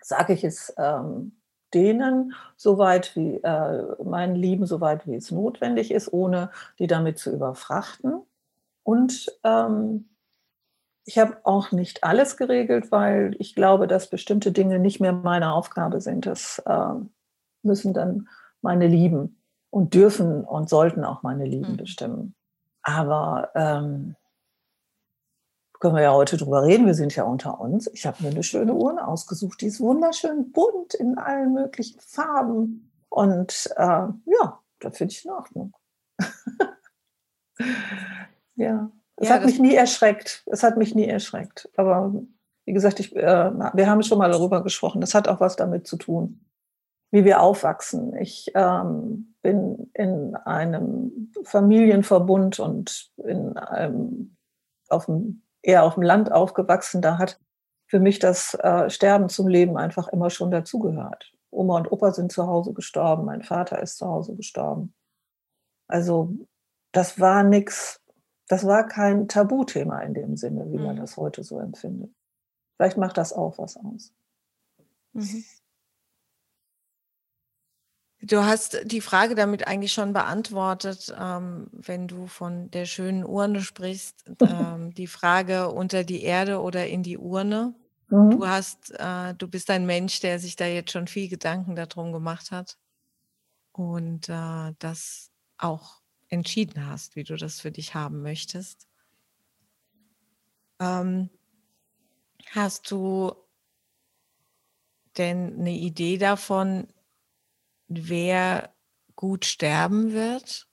sage 0.01 0.33
ich 0.33 0.43
es 0.43 0.73
ähm, 0.77 1.38
denen, 1.73 2.33
soweit 2.55 3.15
wie 3.15 3.35
äh, 3.35 4.03
meinen 4.03 4.35
Lieben, 4.35 4.65
soweit 4.65 5.07
wie 5.07 5.15
es 5.15 5.31
notwendig 5.31 5.91
ist, 5.91 6.11
ohne 6.11 6.51
die 6.79 6.87
damit 6.87 7.17
zu 7.19 7.31
überfrachten. 7.31 8.21
Und 8.83 9.31
ähm, 9.43 10.09
ich 11.05 11.17
habe 11.17 11.37
auch 11.43 11.71
nicht 11.71 12.03
alles 12.03 12.37
geregelt, 12.37 12.91
weil 12.91 13.35
ich 13.39 13.55
glaube, 13.55 13.87
dass 13.87 14.09
bestimmte 14.09 14.51
Dinge 14.51 14.79
nicht 14.79 14.99
mehr 14.99 15.13
meine 15.13 15.53
Aufgabe 15.53 16.01
sind. 16.01 16.25
Das 16.25 16.61
äh, 16.65 16.93
müssen 17.63 17.93
dann 17.93 18.27
meine 18.61 18.87
Lieben 18.87 19.41
und 19.69 19.93
dürfen 19.93 20.43
und 20.43 20.69
sollten 20.69 21.03
auch 21.03 21.23
meine 21.23 21.45
Lieben 21.45 21.73
mhm. 21.73 21.77
bestimmen. 21.77 22.35
Aber 22.81 23.49
ähm, 23.55 24.15
können 25.79 25.95
wir 25.95 26.03
ja 26.03 26.13
heute 26.13 26.37
drüber 26.37 26.63
reden, 26.63 26.85
wir 26.85 26.93
sind 26.93 27.15
ja 27.15 27.23
unter 27.23 27.59
uns. 27.59 27.89
Ich 27.93 28.05
habe 28.05 28.21
mir 28.21 28.29
eine 28.29 28.43
schöne 28.43 28.73
Urne 28.73 29.07
ausgesucht, 29.07 29.61
die 29.61 29.67
ist 29.67 29.79
wunderschön 29.79 30.51
bunt 30.51 30.93
in 30.93 31.17
allen 31.17 31.53
möglichen 31.53 31.99
Farben. 32.01 32.91
Und 33.09 33.69
äh, 33.77 33.81
ja, 34.25 34.59
das 34.79 34.97
finde 34.97 35.13
ich 35.13 35.25
in 35.25 35.31
Ordnung. 35.31 35.73
ja. 38.55 38.91
Es 39.15 39.27
ja, 39.27 39.35
hat 39.35 39.45
mich 39.45 39.59
nie 39.59 39.75
erschreckt. 39.75 40.43
Es 40.45 40.63
hat 40.63 40.77
mich 40.77 40.95
nie 40.95 41.07
erschreckt. 41.07 41.69
Aber 41.75 42.13
wie 42.65 42.73
gesagt, 42.73 42.99
ich, 42.99 43.15
äh, 43.15 43.51
wir 43.73 43.89
haben 43.89 44.03
schon 44.03 44.17
mal 44.17 44.31
darüber 44.31 44.63
gesprochen. 44.63 45.01
Das 45.01 45.13
hat 45.13 45.27
auch 45.27 45.39
was 45.39 45.55
damit 45.55 45.87
zu 45.87 45.97
tun, 45.97 46.45
wie 47.11 47.25
wir 47.25 47.41
aufwachsen. 47.41 48.15
Ich 48.15 48.51
ähm, 48.53 49.35
bin 49.41 49.89
in 49.93 50.35
einem 50.35 51.31
Familienverbund 51.43 52.59
und 52.59 53.11
in 53.17 53.57
einem, 53.57 54.37
auf 54.87 55.07
dem, 55.07 55.41
eher 55.61 55.83
auf 55.83 55.95
dem 55.95 56.03
Land 56.03 56.31
aufgewachsen. 56.31 57.01
Da 57.01 57.17
hat 57.17 57.39
für 57.87 57.99
mich 57.99 58.19
das 58.19 58.53
äh, 58.55 58.89
Sterben 58.89 59.29
zum 59.29 59.47
Leben 59.47 59.77
einfach 59.77 60.07
immer 60.09 60.29
schon 60.29 60.51
dazugehört. 60.51 61.31
Oma 61.51 61.77
und 61.77 61.91
Opa 61.91 62.11
sind 62.11 62.31
zu 62.31 62.45
Hause 62.45 62.73
gestorben, 62.73 63.25
mein 63.25 63.41
Vater 63.41 63.81
ist 63.81 63.97
zu 63.97 64.07
Hause 64.07 64.35
gestorben. 64.35 64.93
Also 65.87 66.31
das 66.91 67.19
war 67.19 67.43
nichts 67.43 67.99
das 68.49 68.65
war 68.65 68.87
kein 68.87 69.27
Tabuthema 69.27 70.01
in 70.01 70.15
dem 70.15 70.35
Sinne, 70.35 70.69
wie 70.71 70.77
mhm. 70.77 70.83
man 70.83 70.95
das 70.97 71.15
heute 71.15 71.43
so 71.43 71.59
empfindet. 71.59 72.11
Vielleicht 72.75 72.97
macht 72.97 73.17
das 73.17 73.31
auch 73.31 73.57
was 73.59 73.77
aus. 73.77 74.11
Mhm. 75.13 75.45
Du 78.21 78.43
hast 78.43 78.79
die 78.83 78.99
Frage 78.99 79.33
damit 79.33 79.67
eigentlich 79.67 79.93
schon 79.93 80.11
beantwortet, 80.11 81.13
ähm, 81.17 81.67
wenn 81.71 82.07
du 82.07 82.27
von 82.27 82.69
der 82.71 82.85
schönen 82.85 83.23
Urne 83.23 83.61
sprichst. 83.61 84.25
Ähm, 84.41 84.93
die 84.93 85.07
Frage 85.07 85.69
unter 85.69 86.03
die 86.03 86.23
Erde 86.23 86.61
oder 86.61 86.87
in 86.87 87.03
die 87.03 87.17
Urne. 87.17 87.75
Mhm. 88.09 88.31
Du 88.31 88.47
hast, 88.47 88.91
äh, 88.99 89.33
du 89.35 89.47
bist 89.47 89.69
ein 89.69 89.85
Mensch, 89.85 90.19
der 90.21 90.39
sich 90.39 90.55
da 90.55 90.65
jetzt 90.65 90.91
schon 90.91 91.07
viel 91.07 91.29
Gedanken 91.29 91.75
darum 91.75 92.11
gemacht 92.11 92.51
hat 92.51 92.77
und 93.71 94.29
äh, 94.29 94.73
das 94.79 95.31
auch 95.57 96.01
entschieden 96.29 96.87
hast, 96.87 97.15
wie 97.15 97.23
du 97.23 97.35
das 97.35 97.59
für 97.61 97.71
dich 97.71 97.95
haben 97.95 98.21
möchtest. 98.21 98.87
Ähm, 100.79 101.29
hast 102.53 102.89
du 102.91 103.31
denn 105.17 105.59
eine 105.59 105.71
Idee 105.71 106.17
davon, 106.17 106.87
wer 107.89 108.69
gut 109.15 109.45
sterben 109.45 110.13
wird? 110.13 110.67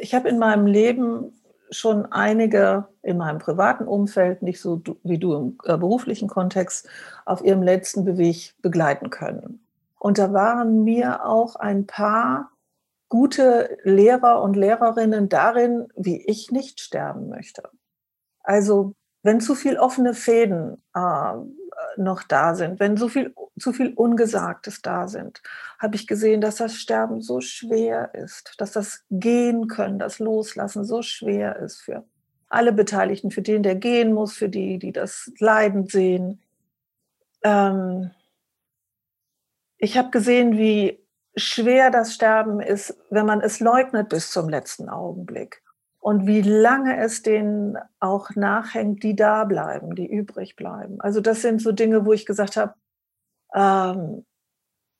Ich 0.00 0.14
habe 0.14 0.28
in 0.28 0.38
meinem 0.38 0.66
Leben 0.66 1.34
schon 1.70 2.06
einige 2.06 2.88
in 3.02 3.16
meinem 3.16 3.38
privaten 3.38 3.84
Umfeld, 3.84 4.42
nicht 4.42 4.60
so 4.60 4.80
wie 5.02 5.18
du 5.18 5.34
im 5.34 5.58
äh, 5.64 5.76
beruflichen 5.76 6.28
Kontext, 6.28 6.88
auf 7.24 7.42
ihrem 7.42 7.62
letzten 7.62 8.04
Beweg 8.04 8.54
begleiten 8.62 9.10
können. 9.10 9.66
Und 9.98 10.18
da 10.18 10.32
waren 10.32 10.84
mir 10.84 11.24
auch 11.26 11.56
ein 11.56 11.86
paar 11.86 12.50
gute 13.08 13.78
Lehrer 13.82 14.42
und 14.42 14.56
Lehrerinnen 14.56 15.28
darin, 15.28 15.88
wie 15.96 16.24
ich 16.26 16.50
nicht 16.50 16.80
sterben 16.80 17.28
möchte. 17.28 17.62
Also 18.42 18.94
wenn 19.22 19.40
zu 19.40 19.54
viel 19.54 19.78
offene 19.78 20.14
Fäden 20.14 20.82
äh, 20.94 21.34
noch 21.96 22.22
da 22.22 22.54
sind, 22.54 22.80
wenn 22.80 22.96
so 22.96 23.08
viel, 23.08 23.34
zu 23.58 23.72
viel 23.72 23.92
Ungesagtes 23.94 24.82
da 24.82 25.08
sind, 25.08 25.42
habe 25.78 25.96
ich 25.96 26.06
gesehen, 26.06 26.40
dass 26.40 26.56
das 26.56 26.76
Sterben 26.76 27.20
so 27.20 27.40
schwer 27.40 28.14
ist, 28.14 28.54
dass 28.58 28.72
das 28.72 29.04
Gehen 29.10 29.68
können, 29.68 29.98
das 29.98 30.18
Loslassen 30.18 30.84
so 30.84 31.02
schwer 31.02 31.56
ist 31.56 31.80
für 31.82 32.04
alle 32.48 32.72
Beteiligten, 32.72 33.30
für 33.30 33.42
den, 33.42 33.62
der 33.62 33.74
gehen 33.74 34.12
muss, 34.12 34.34
für 34.34 34.48
die, 34.48 34.78
die 34.78 34.92
das 34.92 35.32
Leiden 35.38 35.86
sehen. 35.86 36.42
Ähm 37.42 38.10
ich 39.78 39.96
habe 39.98 40.10
gesehen, 40.10 40.58
wie 40.58 41.02
schwer 41.34 41.90
das 41.90 42.14
Sterben 42.14 42.60
ist, 42.60 42.96
wenn 43.10 43.26
man 43.26 43.40
es 43.40 43.58
leugnet 43.58 44.08
bis 44.10 44.30
zum 44.30 44.48
letzten 44.48 44.88
Augenblick. 44.88 45.62
Und 45.98 46.26
wie 46.26 46.42
lange 46.42 46.98
es 46.98 47.22
denen 47.22 47.78
auch 48.00 48.30
nachhängt, 48.34 49.02
die 49.02 49.16
da 49.16 49.44
bleiben, 49.44 49.94
die 49.94 50.10
übrig 50.10 50.56
bleiben. 50.56 51.00
Also 51.00 51.20
das 51.20 51.42
sind 51.42 51.62
so 51.62 51.72
Dinge, 51.72 52.04
wo 52.04 52.12
ich 52.12 52.26
gesagt 52.26 52.56
habe, 52.56 52.74
ähm, 53.54 54.24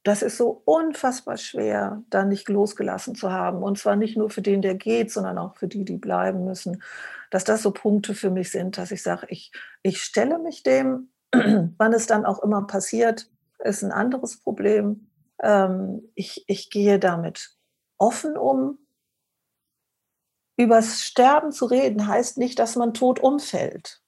das 0.05 0.23
ist 0.23 0.37
so 0.37 0.63
unfassbar 0.65 1.37
schwer, 1.37 2.03
da 2.11 2.25
nicht 2.25 2.49
losgelassen 2.49 3.15
zu 3.15 3.31
haben. 3.31 3.63
Und 3.63 3.79
zwar 3.79 3.95
nicht 3.97 4.17
nur 4.17 4.31
für 4.31 4.43
den, 4.43 4.63
der 4.63 4.75
geht, 4.75 5.13
sondern 5.13 5.39
auch 5.39 5.57
für 5.57 5.69
die, 5.69 5.85
die 5.85 5.99
bleiben 5.99 6.45
müssen. 6.45 6.83
Dass 7.31 7.45
das 7.45 7.63
so 7.63 7.71
Punkte 7.71 8.15
für 8.15 8.31
mich 8.31 8.51
sind, 8.51 8.79
dass 8.79 8.91
ich 8.91 9.03
sage, 9.03 9.27
ich, 9.29 9.53
ich 9.83 10.03
stelle 10.03 10.39
mich 10.39 10.63
dem, 10.65 11.11
wann 11.33 11.93
es 11.93 12.07
dann 12.07 12.27
auch 12.27 12.43
immer 12.43 12.67
passiert, 12.67 13.31
ist 13.61 13.85
ein 13.85 13.93
anderes 13.93 14.39
Problem 14.39 15.07
ähm, 15.43 16.09
ich, 16.15 16.45
ich 16.47 16.71
gehe 16.71 16.99
damit 16.99 17.57
offen 17.99 18.37
um. 18.37 18.79
Übers 20.57 21.03
Sterben 21.03 21.51
zu 21.51 21.67
reden 21.67 22.07
heißt 22.07 22.39
nicht, 22.39 22.59
dass 22.59 22.77
man 22.77 22.95
tot 22.95 23.21
umfällt, 23.21 24.02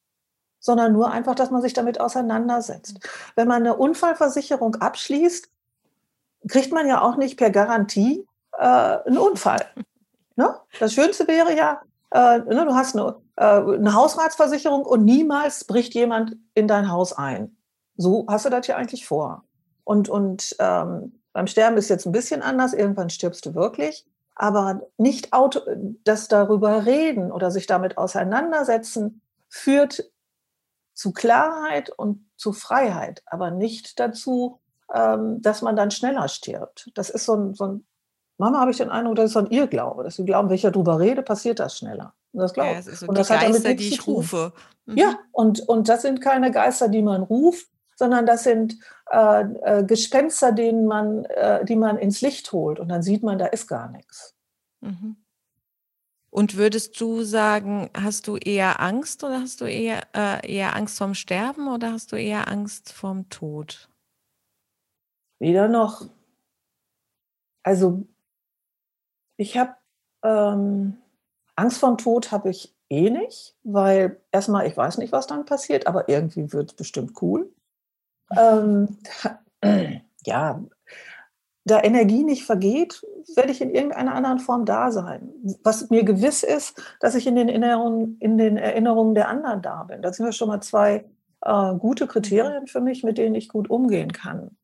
sondern 0.65 0.95
nur 0.95 1.11
einfach, 1.11 1.35
dass 1.35 1.51
man 1.51 1.61
sich 1.61 1.75
damit 1.75 2.01
auseinandersetzt. 2.01 2.99
Wenn 3.37 3.47
man 3.47 3.61
eine 3.61 3.77
Unfallversicherung 3.77 4.77
abschließt, 4.77 5.51
kriegt 6.49 6.73
man 6.73 6.89
ja 6.89 7.03
auch 7.03 7.17
nicht 7.19 7.37
per 7.37 7.51
Garantie 7.51 8.27
äh, 8.59 8.65
einen 8.65 9.19
Unfall. 9.19 9.65
Ne? 10.37 10.53
Das 10.81 10.93
Schönste 10.93 11.29
wäre 11.29 11.57
ja, 11.57 11.81
äh, 12.11 12.41
ne, 12.41 12.65
du 12.65 12.75
hast 12.75 12.97
eine, 12.97 13.15
äh, 13.37 13.45
eine 13.45 13.95
Hausratsversicherung 13.95 14.85
und 14.85 15.05
niemals 15.05 15.63
bricht 15.63 15.95
jemand 15.95 16.37
in 16.55 16.67
dein 16.67 16.91
Haus 16.91 17.13
ein. 17.13 17.57
So 17.97 18.27
hast 18.29 18.45
du 18.45 18.51
das 18.51 18.67
ja 18.67 18.75
eigentlich 18.75 19.07
vor. 19.07 19.45
Und, 19.85 20.09
und 20.09 20.57
ähm, 20.59 21.21
beim 21.33 21.47
Sterben 21.47 21.77
ist 21.77 21.89
jetzt 21.89 22.05
ein 22.05 22.11
bisschen 22.11 22.43
anders. 22.43 22.73
Irgendwann 22.73 23.11
stirbst 23.11 23.47
du 23.47 23.55
wirklich. 23.55 24.05
Aber 24.35 24.81
nicht 24.99 25.33
auto, 25.33 25.61
das 26.03 26.27
darüber 26.27 26.85
reden 26.85 27.31
oder 27.31 27.53
sich 27.53 27.69
damit 27.69 27.97
auseinandersetzen, 27.97 29.21
führt 29.49 30.11
zu 30.95 31.13
Klarheit 31.13 31.91
und 31.91 32.25
zu 32.37 32.53
Freiheit, 32.53 33.23
aber 33.27 33.51
nicht 33.51 34.01
dazu, 34.01 34.61
ähm, 34.93 35.43
dass 35.43 35.63
man 35.63 35.77
dann 35.77 35.91
schneller 35.91 36.29
stirbt. 36.29 36.91
Das 36.95 37.11
ist 37.11 37.25
so 37.25 37.35
ein, 37.35 37.55
so 37.55 37.65
ein 37.67 37.87
Mama 38.39 38.61
habe 38.61 38.71
ich 38.71 38.79
den 38.79 38.91
Eindruck, 38.91 39.17
das 39.17 39.27
ist 39.27 39.33
so 39.35 39.41
ein 39.41 39.51
Irrglaube, 39.51 40.03
dass 40.03 40.17
sie 40.17 40.25
glauben, 40.25 40.49
wenn 40.49 40.57
ich 40.57 40.63
darüber 40.63 40.99
rede, 40.99 41.23
passiert 41.23 41.61
das 41.61 41.79
schneller. 41.79 42.15
Und 42.33 42.41
das 42.41 42.53
glaube 42.53 42.71
ja, 42.71 42.77
das 42.77 43.01
so 43.01 43.07
und 43.07 43.17
das 43.17 43.29
Geister, 43.29 43.47
hat 43.47 43.65
damit 43.65 43.81
die 43.81 43.89
ich 43.89 44.07
rufe. 44.07 44.53
Mhm. 44.87 44.97
Ja, 44.97 45.19
und, 45.31 45.61
und 45.69 45.89
das 45.89 46.03
sind 46.03 46.21
keine 46.21 46.51
Geister, 46.51 46.89
die 46.89 47.03
man 47.03 47.23
ruft, 47.23 47.69
sondern 47.97 48.27
das 48.27 48.43
sind 48.43 48.77
äh, 49.11 49.43
äh, 49.43 49.85
Gespenster, 49.85 50.51
denen 50.51 50.87
man, 50.87 51.25
äh, 51.27 51.65
die 51.65 51.77
man 51.77 51.97
ins 51.97 52.21
Licht 52.23 52.51
holt. 52.53 52.81
Und 52.81 52.89
dann 52.89 53.03
sieht 53.03 53.23
man, 53.23 53.39
da 53.39 53.47
ist 53.47 53.69
gar 53.69 53.89
nichts. 53.91 54.35
Mhm. 54.81 55.17
Und 56.35 56.57
würdest 56.57 57.01
du 57.01 57.23
sagen, 57.23 57.91
hast 57.97 58.27
du 58.27 58.37
eher 58.37 58.81
Angst 58.81 59.23
oder 59.23 59.41
hast 59.41 59.61
du 59.61 59.67
eher, 59.67 60.03
äh, 60.17 60.53
eher 60.53 60.75
Angst 60.75 60.99
vorm 60.99 61.15
Sterben 61.15 61.69
oder 61.69 61.93
hast 61.93 62.11
du 62.11 62.17
eher 62.17 62.49
Angst 62.49 62.93
vorm 62.93 63.29
Tod? 63.29 63.89
Weder 65.39 65.69
noch. 65.69 66.11
Also 67.63 68.05
ich 69.37 69.57
habe 69.57 69.77
ähm, 70.25 70.99
Angst 71.55 71.79
vorm 71.79 71.99
Tod 71.99 72.33
habe 72.33 72.51
ich 72.51 72.75
eh 72.91 73.11
nicht, 73.11 73.57
weil 73.63 74.21
erstmal, 74.33 74.67
ich 74.67 74.77
weiß 74.77 74.99
nicht, 74.99 75.13
was 75.13 75.29
dann 75.29 75.45
passiert, 75.45 75.87
aber 75.87 76.09
irgendwie 76.09 76.53
wird 76.53 76.73
es 76.73 76.77
bestimmt 76.77 77.23
cool. 77.23 77.55
Ähm, 78.37 78.99
ja, 80.25 80.65
da 81.65 81.83
Energie 81.83 82.25
nicht 82.25 82.45
vergeht, 82.45 83.03
werde 83.37 83.51
ich 83.51 83.61
in 83.61 83.75
irgendeiner 83.75 84.15
anderen 84.15 84.39
Form 84.39 84.65
da 84.65 84.91
sein. 84.91 85.31
Was 85.63 85.89
mir 85.91 86.05
gewiss 86.05 86.43
ist, 86.43 86.81
dass 87.01 87.15
ich 87.15 87.27
in 87.27 87.37
den 87.37 87.49
Erinnerungen, 87.49 88.19
in 88.21 88.37
den 88.37 88.57
Erinnerungen 88.57 89.15
der 89.15 89.29
anderen 89.29 89.63
da 89.63 89.85
bin. 89.85 90.03
Das 90.03 90.17
sind 90.17 90.27
ja 90.27 90.33
schon 90.33 90.49
mal 90.49 90.61
zwei 90.61 91.05
äh, 91.41 91.75
gute 91.77 92.07
Kriterien 92.07 92.67
für 92.67 92.81
mich, 92.81 93.03
mit 93.03 93.19
denen 93.19 93.35
ich 93.35 93.49
gut 93.49 93.71
umgehen 93.71 94.13
kann. 94.13 94.57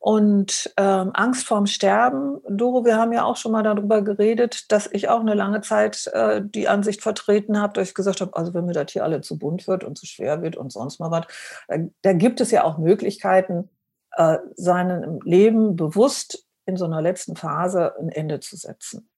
Und 0.00 0.72
ähm, 0.76 1.10
Angst 1.12 1.46
vorm 1.46 1.66
Sterben, 1.66 2.38
Doro, 2.48 2.84
wir 2.84 2.96
haben 2.96 3.12
ja 3.12 3.24
auch 3.24 3.36
schon 3.36 3.50
mal 3.50 3.64
darüber 3.64 4.02
geredet, 4.02 4.70
dass 4.70 4.88
ich 4.92 5.08
auch 5.08 5.20
eine 5.20 5.34
lange 5.34 5.60
Zeit 5.60 6.06
äh, 6.12 6.40
die 6.42 6.68
Ansicht 6.68 7.02
vertreten 7.02 7.60
habe, 7.60 7.72
dass 7.72 7.88
ich 7.88 7.94
gesagt 7.94 8.20
habe, 8.20 8.36
also 8.36 8.54
wenn 8.54 8.66
mir 8.66 8.74
das 8.74 8.92
hier 8.92 9.02
alle 9.02 9.22
zu 9.22 9.38
bunt 9.38 9.66
wird 9.66 9.82
und 9.82 9.98
zu 9.98 10.06
schwer 10.06 10.40
wird 10.40 10.56
und 10.56 10.70
sonst 10.72 11.00
mal 11.00 11.10
was, 11.10 11.26
äh, 11.66 11.80
da 12.02 12.12
gibt 12.12 12.40
es 12.40 12.52
ja 12.52 12.62
auch 12.62 12.78
Möglichkeiten, 12.78 13.70
äh, 14.16 14.38
seinem 14.54 15.20
Leben 15.22 15.76
bewusst 15.76 16.46
in 16.66 16.76
so 16.76 16.84
einer 16.84 17.02
letzten 17.02 17.36
Phase 17.36 17.96
ein 17.98 18.10
Ende 18.10 18.40
zu 18.40 18.56
setzen. 18.56 19.08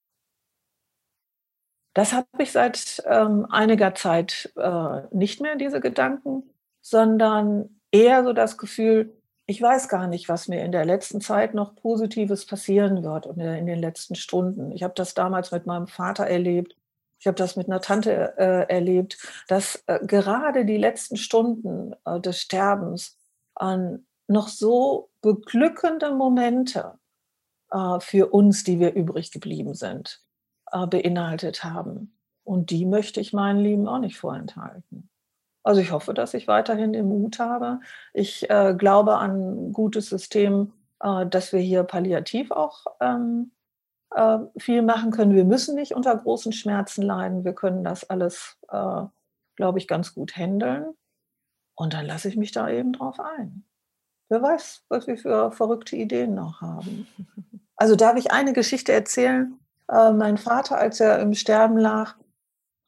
Das 1.94 2.12
habe 2.12 2.26
ich 2.38 2.52
seit 2.52 3.02
ähm, 3.06 3.47
einiger 3.50 3.94
Zeit 3.94 4.52
äh, 4.56 5.02
nicht 5.11 5.40
mehr, 5.40 5.56
diese 5.56 5.80
Gedanken, 5.80 6.44
sondern 6.80 7.80
eher 7.90 8.23
so 8.23 8.32
das 8.32 8.56
Gefühl, 8.56 9.20
ich 9.47 9.61
weiß 9.61 9.88
gar 9.88 10.06
nicht, 10.06 10.28
was 10.28 10.47
mir 10.47 10.64
in 10.64 10.70
der 10.70 10.85
letzten 10.85 11.20
Zeit 11.20 11.54
noch 11.54 11.75
Positives 11.75 12.47
passieren 12.47 13.02
wird 13.02 13.26
und 13.26 13.40
in 13.40 13.66
den 13.66 13.80
letzten 13.80 14.14
Stunden. 14.14 14.70
Ich 14.70 14.85
habe 14.85 14.94
das 14.94 15.14
damals 15.14 15.50
mit 15.50 15.66
meinem 15.66 15.88
Vater 15.88 16.25
erlebt. 16.25 16.76
Ich 17.18 17.26
habe 17.26 17.35
das 17.35 17.56
mit 17.56 17.66
einer 17.66 17.80
Tante 17.80 18.35
äh, 18.38 18.73
erlebt, 18.73 19.18
dass 19.49 19.82
äh, 19.88 19.99
gerade 20.06 20.64
die 20.64 20.76
letzten 20.76 21.16
Stunden 21.16 21.94
äh, 22.04 22.20
des 22.20 22.40
Sterbens 22.40 23.18
an 23.56 24.06
noch 24.31 24.49
so 24.49 25.11
beglückende 25.21 26.15
Momente 26.15 26.99
äh, 27.71 28.01
für 28.01 28.29
uns, 28.33 28.65
die 28.65 28.79
wir 28.79 28.95
übrig 28.95 29.33
geblieben 29.33 29.75
sind, 29.75 30.23
äh, 30.73 30.87
beinhaltet 30.87 31.65
haben. 31.65 32.17
Und 32.45 32.71
die 32.71 32.87
möchte 32.87 33.21
ich 33.21 33.33
meinen 33.33 33.61
Lieben 33.61 33.89
auch 33.89 33.99
nicht 33.99 34.19
vorenthalten. 34.19 35.11
Also 35.63 35.81
ich 35.81 35.93
hoffe, 35.93 36.15
dass 36.15 36.33
ich 36.33 36.49
weiterhin 36.49 36.93
den 36.93 37.09
Mut 37.09 37.39
habe. 37.39 37.81
Ich 38.15 38.49
äh, 38.49 38.75
glaube 38.77 39.17
an 39.19 39.69
ein 39.69 39.73
gutes 39.73 40.09
System, 40.09 40.73
äh, 41.01 41.27
dass 41.27 41.53
wir 41.53 41.61
hier 41.61 41.83
palliativ 41.83 42.51
auch 42.51 42.87
ähm, 43.01 43.51
äh, 44.14 44.38
viel 44.57 44.83
machen 44.83 45.11
können. 45.11 45.35
Wir 45.35 45.45
müssen 45.45 45.75
nicht 45.75 45.95
unter 45.95 46.16
großen 46.16 46.53
Schmerzen 46.53 47.03
leiden. 47.03 47.45
Wir 47.45 47.53
können 47.53 47.85
das 47.85 48.09
alles, 48.09 48.59
äh, 48.69 49.03
glaube 49.57 49.79
ich, 49.79 49.87
ganz 49.87 50.14
gut 50.14 50.37
handeln. 50.37 50.95
Und 51.75 51.95
dann 51.95 52.07
lasse 52.07 52.29
ich 52.29 52.37
mich 52.37 52.53
da 52.53 52.71
eben 52.71 52.93
drauf 52.93 53.19
ein. 53.21 53.64
Wer 54.31 54.43
weiß, 54.43 54.85
was 54.88 55.09
wir 55.09 55.16
für 55.16 55.51
verrückte 55.51 55.97
Ideen 55.97 56.35
noch 56.35 56.61
haben. 56.61 57.09
Also 57.77 57.97
darf 57.97 58.16
ich 58.16 58.31
eine 58.31 58.53
Geschichte 58.53 58.93
erzählen? 58.93 59.59
Äh, 59.90 60.12
mein 60.12 60.38
Vater, 60.38 60.79
als 60.79 61.01
er 61.01 61.19
im 61.19 61.35
Sterben 61.35 61.77
lag, 61.77 62.14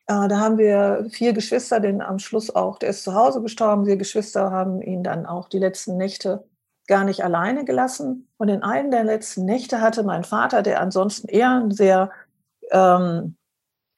äh, 0.06 0.28
da 0.28 0.38
haben 0.38 0.56
wir 0.56 1.06
vier 1.10 1.32
Geschwister, 1.32 1.80
den 1.80 2.00
am 2.00 2.20
Schluss 2.20 2.54
auch, 2.54 2.78
der 2.78 2.90
ist 2.90 3.02
zu 3.02 3.14
Hause 3.14 3.42
gestorben. 3.42 3.86
Wir 3.86 3.96
Geschwister 3.96 4.52
haben 4.52 4.80
ihn 4.82 5.02
dann 5.02 5.26
auch 5.26 5.48
die 5.48 5.58
letzten 5.58 5.96
Nächte 5.96 6.44
gar 6.86 7.04
nicht 7.04 7.24
alleine 7.24 7.64
gelassen. 7.64 8.28
Und 8.36 8.48
in 8.48 8.62
einem 8.62 8.92
der 8.92 9.02
letzten 9.02 9.44
Nächte 9.44 9.80
hatte 9.80 10.04
mein 10.04 10.22
Vater, 10.22 10.62
der 10.62 10.80
ansonsten 10.80 11.26
eher 11.26 11.66
sehr 11.70 12.10
ähm, 12.70 13.36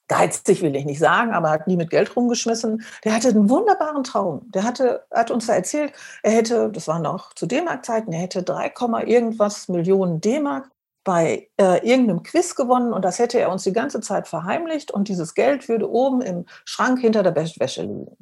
geizig 0.09 0.63
will 0.63 0.77
ich 0.77 0.85
nicht 0.85 0.99
sagen, 0.99 1.33
aber 1.33 1.51
hat 1.51 1.67
nie 1.67 1.77
mit 1.77 1.91
Geld 1.91 2.15
rumgeschmissen. 2.15 2.85
Der 3.05 3.15
hatte 3.15 3.29
einen 3.29 3.49
wunderbaren 3.49 4.05
Traum. 4.05 4.51
Der 4.53 4.65
hatte, 4.65 5.05
hat 5.11 5.31
uns 5.31 5.47
da 5.47 5.55
erzählt, 5.55 5.93
er 6.23 6.33
hätte, 6.33 6.71
das 6.71 6.89
war 6.89 6.99
noch 6.99 7.33
zu 7.35 7.47
D-Mark-Zeiten, 7.47 8.13
er 8.13 8.21
hätte 8.21 8.43
3, 8.43 8.73
irgendwas 9.07 9.69
Millionen 9.69 10.21
D-Mark 10.21 10.71
bei 11.05 11.51
äh, 11.59 11.87
irgendeinem 11.87 12.23
Quiz 12.23 12.55
gewonnen 12.55 12.93
und 12.93 13.05
das 13.05 13.19
hätte 13.19 13.39
er 13.39 13.53
uns 13.53 13.63
die 13.63 13.73
ganze 13.73 14.01
Zeit 14.01 14.27
verheimlicht 14.27 14.91
und 14.91 15.09
dieses 15.09 15.35
Geld 15.35 15.69
würde 15.69 15.91
oben 15.91 16.23
im 16.23 16.47
Schrank 16.65 17.01
hinter 17.01 17.23
der 17.23 17.37
Wäsche 17.37 17.83
liegen. 17.83 18.17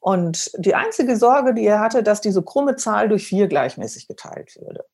Und 0.00 0.50
die 0.56 0.74
einzige 0.74 1.16
Sorge, 1.16 1.54
die 1.54 1.64
er 1.66 1.80
hatte, 1.80 2.02
dass 2.02 2.20
diese 2.20 2.42
krumme 2.42 2.76
Zahl 2.76 3.08
durch 3.08 3.26
vier 3.26 3.48
gleichmäßig 3.48 4.06
geteilt 4.06 4.56
würde. 4.56 4.84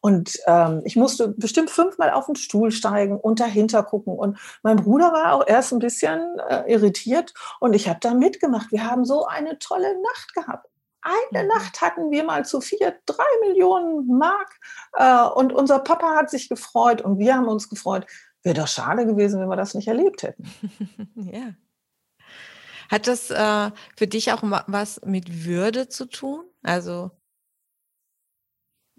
Und 0.00 0.38
ähm, 0.46 0.82
ich 0.84 0.96
musste 0.96 1.28
bestimmt 1.28 1.70
fünfmal 1.70 2.10
auf 2.10 2.26
den 2.26 2.36
Stuhl 2.36 2.70
steigen 2.70 3.18
und 3.18 3.38
dahinter 3.38 3.82
gucken. 3.82 4.14
Und 4.14 4.38
mein 4.62 4.76
Bruder 4.76 5.12
war 5.12 5.34
auch 5.34 5.46
erst 5.46 5.72
ein 5.72 5.78
bisschen 5.78 6.38
äh, 6.48 6.70
irritiert 6.72 7.34
und 7.60 7.74
ich 7.74 7.88
habe 7.88 8.00
da 8.00 8.14
mitgemacht. 8.14 8.72
Wir 8.72 8.84
haben 8.84 9.04
so 9.04 9.26
eine 9.26 9.58
tolle 9.58 10.00
Nacht 10.00 10.34
gehabt. 10.34 10.70
Eine 11.02 11.44
mhm. 11.44 11.48
Nacht 11.48 11.80
hatten 11.80 12.10
wir 12.10 12.24
mal 12.24 12.44
zu 12.44 12.60
vier, 12.60 12.98
drei 13.06 13.24
Millionen 13.46 14.06
Mark 14.18 14.58
äh, 14.94 15.24
und 15.24 15.52
unser 15.52 15.78
Papa 15.78 16.16
hat 16.16 16.30
sich 16.30 16.48
gefreut 16.48 17.02
und 17.02 17.18
wir 17.18 17.36
haben 17.36 17.48
uns 17.48 17.68
gefreut. 17.68 18.06
Wäre 18.42 18.56
doch 18.56 18.68
schade 18.68 19.04
gewesen, 19.04 19.40
wenn 19.40 19.48
wir 19.48 19.56
das 19.56 19.74
nicht 19.74 19.88
erlebt 19.88 20.22
hätten. 20.22 20.50
ja. 21.14 21.54
Hat 22.90 23.06
das 23.06 23.30
äh, 23.30 23.70
für 23.96 24.06
dich 24.06 24.32
auch 24.32 24.42
was 24.42 25.00
mit 25.04 25.44
Würde 25.44 25.88
zu 25.88 26.06
tun? 26.06 26.44
Also 26.62 27.10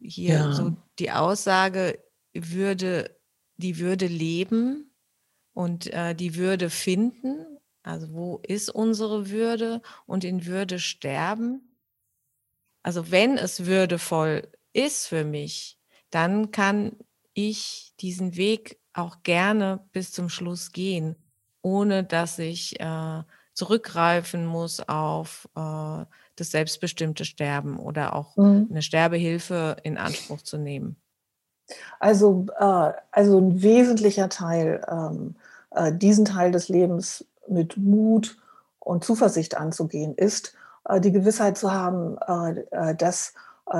hier 0.02 0.36
ja. 0.36 0.52
so 0.54 0.76
die 1.02 1.12
Aussage, 1.12 2.00
würde, 2.34 3.20
die 3.58 3.80
Würde 3.80 4.06
leben 4.06 4.96
und 5.54 5.92
äh, 5.92 6.14
die 6.14 6.36
Würde 6.36 6.70
finden. 6.70 7.58
Also 7.84 8.14
wo 8.14 8.38
ist 8.48 8.70
unsere 8.70 9.32
Würde 9.32 9.82
und 10.06 10.24
in 10.24 10.46
Würde 10.46 10.78
sterben? 10.78 11.76
Also 12.84 13.10
wenn 13.10 13.38
es 13.38 13.66
würdevoll 13.66 14.48
ist 14.74 15.08
für 15.08 15.24
mich, 15.24 15.80
dann 16.12 16.52
kann 16.52 16.96
ich 17.34 17.94
diesen 18.00 18.36
Weg 18.36 18.80
auch 18.94 19.24
gerne 19.24 19.88
bis 19.92 20.12
zum 20.12 20.30
Schluss 20.30 20.72
gehen, 20.72 21.16
ohne 21.64 22.04
dass 22.04 22.38
ich 22.38 22.80
äh, 22.80 23.24
zurückgreifen 23.54 24.46
muss 24.46 24.80
auf 24.88 25.50
äh, 25.56 26.06
das 26.42 26.52
selbstbestimmte 26.52 27.24
Sterben 27.24 27.78
oder 27.78 28.16
auch 28.16 28.36
mhm. 28.36 28.68
eine 28.70 28.82
Sterbehilfe 28.82 29.78
in 29.84 29.98
Anspruch 29.98 30.42
zu 30.42 30.58
nehmen? 30.58 30.98
Also, 32.00 32.48
äh, 32.60 32.92
also 33.12 33.40
ein 33.40 33.62
wesentlicher 33.62 34.30
Teil, 34.30 34.86
ähm, 34.90 35.36
äh, 35.72 35.94
diesen 35.94 36.26
Teil 36.26 36.52
des 36.52 36.68
Lebens 36.68 37.26
mit 37.48 37.78
Mut 37.78 38.38
und 38.80 39.04
Zuversicht 39.04 39.56
anzugehen, 39.56 40.16
ist 40.16 40.56
äh, 40.88 41.00
die 41.00 41.12
Gewissheit 41.12 41.58
zu 41.58 41.72
haben, 41.72 42.18
äh, 42.28 42.62
äh, 42.72 42.96
dass 42.96 43.34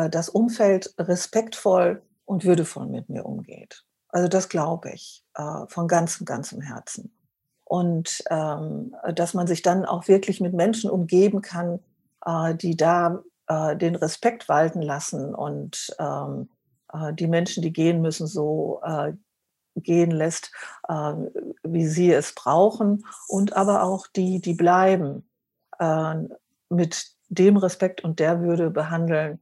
das 0.10 0.30
Umfeld 0.30 0.94
respektvoll 0.98 2.02
und 2.24 2.46
würdevoll 2.46 2.86
mit 2.86 3.10
mir 3.10 3.26
umgeht. 3.26 3.84
Also 4.08 4.30
das 4.30 4.48
glaube 4.48 4.92
ich 4.92 5.26
von 5.68 5.90
ganzem, 5.90 6.26
ganzem 6.26 6.62
Herzen. 6.62 7.12
Und 7.66 8.24
ähm, 8.30 8.96
dass 9.14 9.34
man 9.34 9.48
sich 9.48 9.64
dann 9.64 9.84
auch 9.84 10.08
wirklich 10.08 10.40
mit 10.40 10.54
Menschen 10.54 10.90
umgeben 10.90 11.42
kann, 11.42 11.76
äh, 11.76 11.80
die 12.56 12.76
da 12.78 13.24
äh, 13.48 13.76
den 13.76 13.96
Respekt 13.96 14.48
walten 14.48 14.82
lassen 14.82 15.36
und 15.36 15.96
ähm, 16.00 16.50
äh, 16.94 17.14
die 17.14 17.28
Menschen, 17.28 17.62
die 17.64 17.74
gehen 17.74 18.02
müssen, 18.02 18.28
so 18.28 18.82
gehen 19.78 20.12
lässt, 20.12 20.52
wie 21.64 21.88
sie 21.88 22.12
es 22.12 22.36
brauchen 22.36 23.06
und 23.30 23.56
aber 23.56 23.84
auch 23.84 24.06
die, 24.08 24.42
die 24.42 24.54
bleiben, 24.54 25.24
mit 26.70 27.12
dem 27.30 27.56
Respekt 27.56 28.04
und 28.04 28.20
der 28.20 28.42
Würde 28.42 28.70
behandeln, 28.70 29.40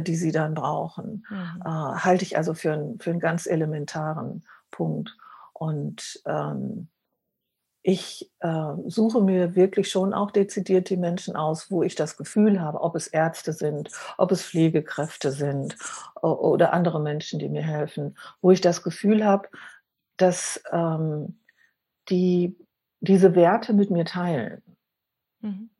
die 0.00 0.16
sie 0.16 0.32
dann 0.32 0.54
brauchen. 0.54 1.26
Mhm. 1.28 1.64
halte 2.02 2.24
ich 2.24 2.38
also 2.38 2.54
für, 2.54 2.72
einen, 2.72 2.98
für 2.98 3.10
einen 3.10 3.20
ganz 3.20 3.44
elementaren 3.44 4.42
Punkt. 4.70 5.14
Und 5.52 6.22
ähm, 6.24 6.88
ich 7.88 8.28
äh, 8.40 8.72
suche 8.88 9.20
mir 9.20 9.54
wirklich 9.54 9.92
schon 9.92 10.12
auch 10.12 10.32
dezidiert 10.32 10.90
die 10.90 10.96
Menschen 10.96 11.36
aus, 11.36 11.70
wo 11.70 11.84
ich 11.84 11.94
das 11.94 12.16
Gefühl 12.16 12.60
habe, 12.60 12.80
ob 12.80 12.96
es 12.96 13.06
Ärzte 13.06 13.52
sind, 13.52 13.90
ob 14.18 14.32
es 14.32 14.44
Pflegekräfte 14.44 15.30
sind 15.30 15.76
oder 16.20 16.72
andere 16.72 17.00
Menschen, 17.00 17.38
die 17.38 17.48
mir 17.48 17.62
helfen, 17.62 18.18
wo 18.40 18.50
ich 18.50 18.60
das 18.60 18.82
Gefühl 18.82 19.24
habe, 19.24 19.48
dass 20.16 20.60
ähm, 20.72 21.38
die 22.08 22.56
diese 23.02 23.36
Werte 23.36 23.72
mit 23.72 23.92
mir 23.92 24.04
teilen. 24.04 24.62
Mhm. 25.40 25.70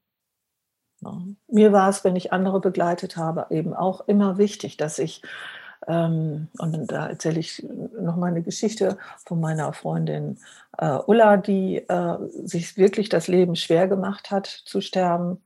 Ja. 1.01 1.23
Mir 1.49 1.73
war 1.73 1.89
es, 1.89 2.05
wenn 2.05 2.15
ich 2.15 2.33
andere 2.33 2.61
begleitet 2.61 3.17
habe, 3.17 3.49
eben 3.51 3.75
auch 3.75 4.07
immer 4.07 4.39
wichtig, 4.39 4.77
dass 4.77 5.01
ich 5.01 5.23
ähm, 5.87 6.49
und 6.59 6.91
da 6.91 7.09
erzähle 7.09 7.41
ich 7.41 7.65
noch 7.99 8.17
mal 8.17 8.29
eine 8.29 8.43
Geschichte 8.43 8.99
von 9.25 9.41
meiner 9.41 9.73
Freundin 9.73 10.39
äh, 10.79 10.99
Ulla, 11.07 11.37
die 11.37 11.77
äh, 11.77 12.17
sich 12.45 12.77
wirklich 12.77 13.09
das 13.09 13.29
Leben 13.29 13.57
schwer 13.57 13.89
gemacht 13.89 14.31
hat 14.31 14.47
zu 14.47 14.81
sterben 14.81 15.43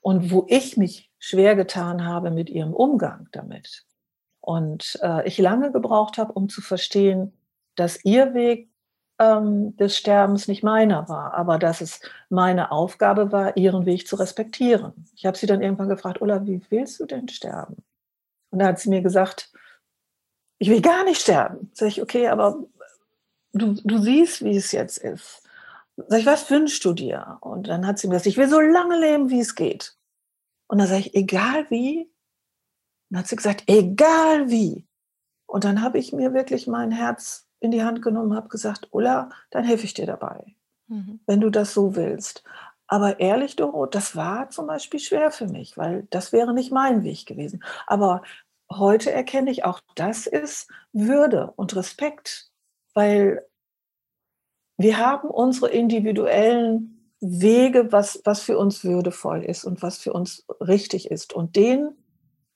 und 0.00 0.30
wo 0.30 0.46
ich 0.48 0.76
mich 0.76 1.10
schwer 1.18 1.54
getan 1.56 2.04
habe 2.04 2.30
mit 2.30 2.50
ihrem 2.50 2.72
Umgang 2.72 3.28
damit. 3.32 3.84
Und 4.40 4.98
äh, 5.02 5.26
ich 5.26 5.38
lange 5.38 5.70
gebraucht 5.70 6.18
habe, 6.18 6.32
um 6.32 6.48
zu 6.48 6.60
verstehen, 6.60 7.32
dass 7.76 8.04
ihr 8.04 8.34
Weg 8.34 8.72
ähm, 9.18 9.76
des 9.76 9.96
Sterbens 9.96 10.48
nicht 10.48 10.62
meiner 10.62 11.08
war, 11.08 11.34
aber 11.34 11.58
dass 11.58 11.80
es 11.80 12.00
meine 12.28 12.72
Aufgabe 12.72 13.30
war, 13.30 13.56
ihren 13.56 13.86
Weg 13.86 14.08
zu 14.08 14.16
respektieren. 14.16 15.06
Ich 15.14 15.26
habe 15.26 15.36
sie 15.36 15.46
dann 15.46 15.62
irgendwann 15.62 15.88
gefragt, 15.88 16.20
Ulla, 16.20 16.44
wie 16.44 16.60
willst 16.70 16.98
du 16.98 17.06
denn 17.06 17.28
sterben? 17.28 17.76
Und 18.50 18.58
da 18.58 18.66
hat 18.66 18.80
sie 18.80 18.90
mir 18.90 19.02
gesagt, 19.02 19.52
ich 20.62 20.70
will 20.70 20.80
gar 20.80 21.02
nicht 21.02 21.20
sterben. 21.20 21.72
Sag 21.72 21.88
ich, 21.88 22.00
okay, 22.00 22.28
aber 22.28 22.62
du, 23.52 23.74
du 23.82 23.98
siehst, 23.98 24.44
wie 24.44 24.56
es 24.56 24.70
jetzt 24.70 24.98
ist. 24.98 25.42
Sag 26.06 26.20
ich, 26.20 26.26
was 26.26 26.48
wünschst 26.52 26.84
du 26.84 26.92
dir? 26.92 27.38
Und 27.40 27.66
dann 27.66 27.84
hat 27.84 27.98
sie 27.98 28.06
mir 28.06 28.12
gesagt, 28.12 28.28
ich 28.28 28.36
will 28.36 28.48
so 28.48 28.60
lange 28.60 28.96
leben, 28.96 29.28
wie 29.28 29.40
es 29.40 29.56
geht. 29.56 29.96
Und 30.68 30.78
dann 30.78 30.86
sage 30.86 31.00
ich, 31.00 31.14
egal 31.16 31.68
wie. 31.68 32.08
dann 33.10 33.18
hat 33.18 33.26
sie 33.26 33.34
gesagt, 33.34 33.64
egal 33.66 34.50
wie. 34.50 34.86
Und 35.46 35.64
dann 35.64 35.82
habe 35.82 35.98
ich 35.98 36.12
mir 36.12 36.32
wirklich 36.32 36.68
mein 36.68 36.92
Herz 36.92 37.48
in 37.58 37.72
die 37.72 37.82
Hand 37.82 38.00
genommen, 38.00 38.36
habe 38.36 38.48
gesagt, 38.48 38.86
Ulla, 38.92 39.30
dann 39.50 39.64
helfe 39.64 39.86
ich 39.86 39.94
dir 39.94 40.06
dabei, 40.06 40.54
mhm. 40.86 41.18
wenn 41.26 41.40
du 41.40 41.50
das 41.50 41.74
so 41.74 41.96
willst. 41.96 42.44
Aber 42.86 43.18
ehrlich, 43.18 43.56
Doro, 43.56 43.86
das 43.86 44.14
war 44.14 44.50
zum 44.50 44.68
Beispiel 44.68 45.00
schwer 45.00 45.32
für 45.32 45.48
mich, 45.48 45.76
weil 45.76 46.06
das 46.10 46.30
wäre 46.32 46.54
nicht 46.54 46.70
mein 46.70 47.02
Weg 47.02 47.26
gewesen. 47.26 47.64
Aber 47.88 48.22
heute 48.78 49.10
erkenne 49.10 49.50
ich 49.50 49.64
auch, 49.64 49.80
das 49.94 50.26
ist 50.26 50.68
Würde 50.92 51.52
und 51.56 51.74
Respekt, 51.76 52.50
weil 52.94 53.46
wir 54.76 54.98
haben 54.98 55.28
unsere 55.28 55.70
individuellen 55.70 57.12
Wege, 57.20 57.92
was, 57.92 58.20
was 58.24 58.40
für 58.40 58.58
uns 58.58 58.84
würdevoll 58.84 59.44
ist 59.44 59.64
und 59.64 59.80
was 59.80 59.98
für 59.98 60.12
uns 60.12 60.44
richtig 60.60 61.10
ist. 61.10 61.32
Und 61.32 61.56
den 61.56 61.96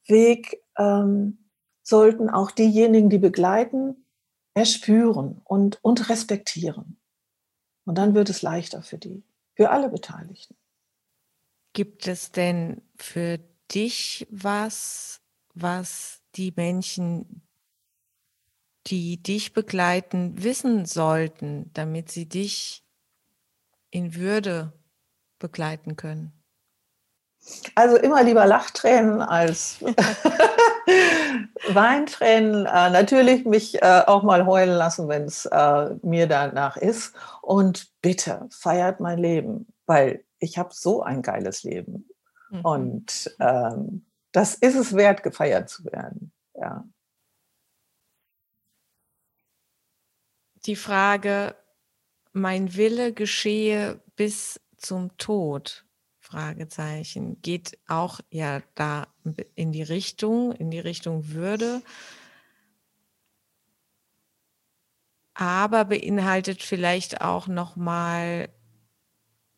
Weg 0.06 0.62
ähm, 0.76 1.50
sollten 1.82 2.28
auch 2.28 2.50
diejenigen, 2.50 3.08
die 3.08 3.18
begleiten, 3.18 4.06
erspüren 4.54 5.40
und, 5.44 5.78
und 5.84 6.08
respektieren. 6.08 6.98
Und 7.84 7.96
dann 7.96 8.14
wird 8.14 8.28
es 8.28 8.42
leichter 8.42 8.82
für 8.82 8.98
die, 8.98 9.22
für 9.54 9.70
alle 9.70 9.88
Beteiligten. 9.88 10.56
Gibt 11.72 12.08
es 12.08 12.32
denn 12.32 12.82
für 12.96 13.38
dich 13.70 14.26
was, 14.30 15.20
was 15.56 16.22
die 16.36 16.52
Menschen, 16.54 17.42
die 18.86 19.20
dich 19.20 19.52
begleiten, 19.52 20.44
wissen 20.44 20.84
sollten, 20.84 21.72
damit 21.72 22.12
sie 22.12 22.28
dich 22.28 22.84
in 23.90 24.14
Würde 24.14 24.72
begleiten 25.38 25.96
können? 25.96 26.32
Also 27.74 27.96
immer 27.96 28.22
lieber 28.22 28.46
Lachtränen 28.46 29.22
als 29.22 29.80
Weintränen. 31.68 32.66
Äh, 32.66 32.90
natürlich 32.90 33.44
mich 33.44 33.82
äh, 33.82 34.02
auch 34.06 34.22
mal 34.22 34.46
heulen 34.46 34.74
lassen, 34.76 35.08
wenn 35.08 35.24
es 35.24 35.46
äh, 35.46 35.94
mir 36.02 36.26
danach 36.26 36.76
ist. 36.76 37.14
Und 37.42 37.88
bitte 38.02 38.46
feiert 38.50 39.00
mein 39.00 39.18
Leben, 39.18 39.68
weil 39.86 40.24
ich 40.38 40.58
habe 40.58 40.70
so 40.72 41.02
ein 41.02 41.22
geiles 41.22 41.62
Leben. 41.62 42.08
Mhm. 42.50 42.60
Und 42.62 43.36
ähm, 43.38 44.06
das 44.36 44.54
ist 44.54 44.74
es 44.74 44.94
wert, 44.94 45.22
gefeiert 45.22 45.70
zu 45.70 45.86
werden. 45.86 46.30
Ja. 46.52 46.86
Die 50.66 50.76
Frage, 50.76 51.56
mein 52.34 52.74
Wille 52.74 53.14
geschehe 53.14 53.98
bis 54.14 54.60
zum 54.76 55.16
Tod, 55.16 55.86
Fragezeichen, 56.18 57.40
geht 57.40 57.78
auch 57.88 58.20
ja 58.28 58.60
da 58.74 59.06
in 59.54 59.72
die 59.72 59.82
Richtung, 59.82 60.52
in 60.52 60.70
die 60.70 60.80
Richtung 60.80 61.30
Würde, 61.30 61.80
aber 65.32 65.86
beinhaltet 65.86 66.62
vielleicht 66.62 67.22
auch 67.22 67.46
noch 67.46 67.76
mal 67.76 68.50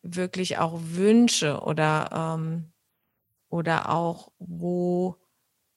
wirklich 0.03 0.57
auch 0.57 0.79
Wünsche 0.81 1.59
oder 1.63 2.37
ähm, 2.37 2.71
oder 3.49 3.89
auch, 3.89 4.31
wo 4.39 5.15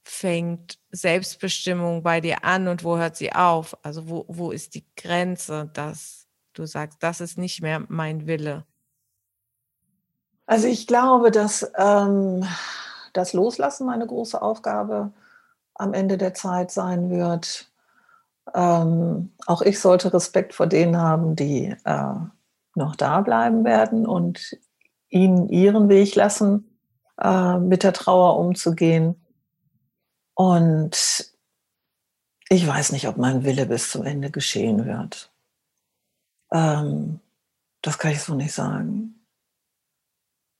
fängt 0.05 0.79
Selbstbestimmung 0.91 2.03
bei 2.03 2.21
dir 2.21 2.45
an 2.45 2.69
und 2.69 2.85
wo 2.85 2.97
hört 2.99 3.17
sie 3.17 3.33
auf? 3.33 3.77
Also 3.83 4.09
wo, 4.09 4.25
wo 4.29 4.51
ist 4.51 4.75
die 4.75 4.85
Grenze, 4.97 5.71
dass 5.73 6.27
du 6.55 6.67
sagst, 6.67 7.03
das 7.03 7.21
ist 7.21 7.39
nicht 7.39 7.63
mehr 7.63 7.85
mein 7.89 8.27
Wille? 8.27 8.65
Also 10.47 10.67
ich 10.67 10.87
glaube, 10.87 11.31
dass 11.31 11.71
ähm, 11.77 12.45
das 13.13 13.33
Loslassen 13.33 13.89
eine 13.89 14.07
große 14.07 14.41
Aufgabe 14.41 15.13
am 15.75 15.95
Ende 15.95 16.19
der 16.19 16.35
Zeit 16.35 16.71
sein 16.71 17.11
wird. 17.11 17.71
Ähm, 18.55 19.33
auch 19.47 19.63
ich 19.63 19.81
sollte 19.81 20.13
Respekt 20.13 20.53
vor 20.53 20.67
denen 20.67 20.99
haben, 20.99 21.37
die 21.37 21.75
äh, 21.85 22.15
noch 22.75 22.97
da 22.97 23.21
bleiben 23.21 23.65
werden 23.65 24.07
und 24.07 24.59
ihnen 25.09 25.49
ihren 25.49 25.89
Weg 25.89 26.15
lassen 26.17 26.72
äh, 27.21 27.59
mit 27.59 27.83
der 27.83 27.93
Trauer 27.93 28.39
umzugehen. 28.39 29.17
Und 30.35 31.33
ich 32.49 32.67
weiß 32.67 32.93
nicht, 32.93 33.09
ob 33.09 33.17
mein 33.17 33.45
Wille 33.45 33.67
bis 33.67 33.91
zum 33.91 34.05
Ende 34.05 34.31
geschehen 34.31 34.85
wird. 34.85 35.33
Ähm, 36.53 37.21
das 37.81 37.99
kann 37.99 38.13
ich 38.13 38.23
so 38.23 38.35
nicht 38.35 38.53
sagen. 38.53 39.27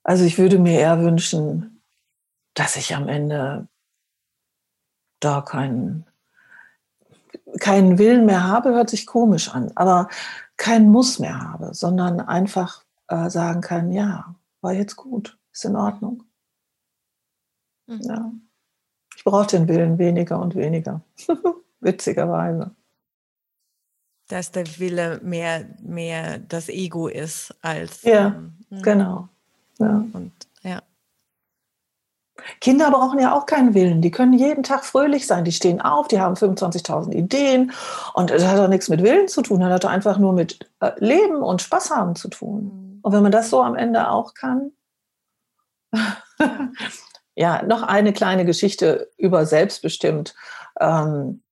Also 0.03 0.25
ich 0.25 0.39
würde 0.39 0.59
mir 0.59 0.81
eher 0.81 1.01
wünschen, 1.01 1.83
dass 2.55 2.77
ich 2.77 2.95
am 2.95 3.09
Ende 3.09 3.69
da 5.21 5.41
keinen, 5.41 6.07
keinen 7.61 7.99
Willen 7.99 8.27
mehr 8.27 8.45
habe, 8.45 8.71
hört 8.71 8.91
sich 8.91 9.07
komisch 9.07 9.49
an, 9.49 9.71
aber 9.77 10.09
keinen 10.57 10.91
Muss 10.91 11.19
mehr 11.19 11.41
habe, 11.41 11.75
sondern 11.75 12.21
einfach 12.21 12.85
äh, 13.09 13.31
sagen 13.31 13.61
kann, 13.61 13.93
ja, 13.93 14.35
war 14.61 14.73
jetzt 14.73 14.97
gut, 14.97 15.39
ist 15.53 15.65
in 15.65 15.77
Ordnung. 15.77 16.25
Mhm. 17.93 18.03
Ja. 18.03 18.33
Ich 19.17 19.25
brauche 19.25 19.47
den 19.47 19.69
Willen 19.69 19.99
weniger 19.99 20.41
und 20.41 20.55
weniger. 20.55 21.03
Witzigerweise. 21.81 22.71
Dass 24.29 24.51
der 24.51 24.67
Wille 24.79 25.21
mehr, 25.23 25.67
mehr 25.83 26.39
das 26.39 26.69
Ego 26.69 27.09
ist 27.09 27.55
als. 27.61 28.03
Ja, 28.03 28.29
ähm, 28.29 28.55
mhm. 28.71 28.83
genau. 28.83 29.29
Ja. 29.79 30.05
Und, 30.13 30.33
ja. 30.63 30.83
Kinder 32.61 32.91
brauchen 32.91 33.19
ja 33.19 33.35
auch 33.37 33.47
keinen 33.47 33.75
Willen. 33.75 34.01
Die 34.01 34.11
können 34.11 34.33
jeden 34.33 34.63
Tag 34.63 34.85
fröhlich 34.85 35.27
sein. 35.27 35.45
Die 35.45 35.53
stehen 35.53 35.81
auf, 35.81 36.09
die 36.09 36.21
haben 36.21 36.35
25.000 36.35 37.13
Ideen. 37.13 37.73
Und 38.15 38.31
das 38.31 38.47
hat 38.47 38.59
auch 38.59 38.69
nichts 38.69 38.89
mit 38.89 39.03
Willen 39.03 39.29
zu 39.29 39.43
tun. 39.43 39.61
Das 39.61 39.71
hat 39.71 39.85
einfach 39.85 40.19
nur 40.19 40.33
mit 40.33 40.71
äh, 40.81 40.93
Leben 40.99 41.43
und 41.43 41.63
Spaß 41.63 41.91
haben 41.91 42.17
zu 42.17 42.29
tun. 42.29 42.65
Mhm. 42.65 43.01
Und 43.03 43.13
wenn 43.13 43.23
man 43.23 43.33
das 43.33 43.51
so 43.51 43.63
am 43.63 43.75
Ende 43.75 44.09
auch 44.09 44.35
kann, 44.35 44.73
ja, 47.35 47.63
noch 47.63 47.83
eine 47.83 48.13
kleine 48.13 48.45
Geschichte 48.45 49.11
über 49.17 49.47
selbstbestimmt. 49.47 50.35
Ähm, 50.81 51.43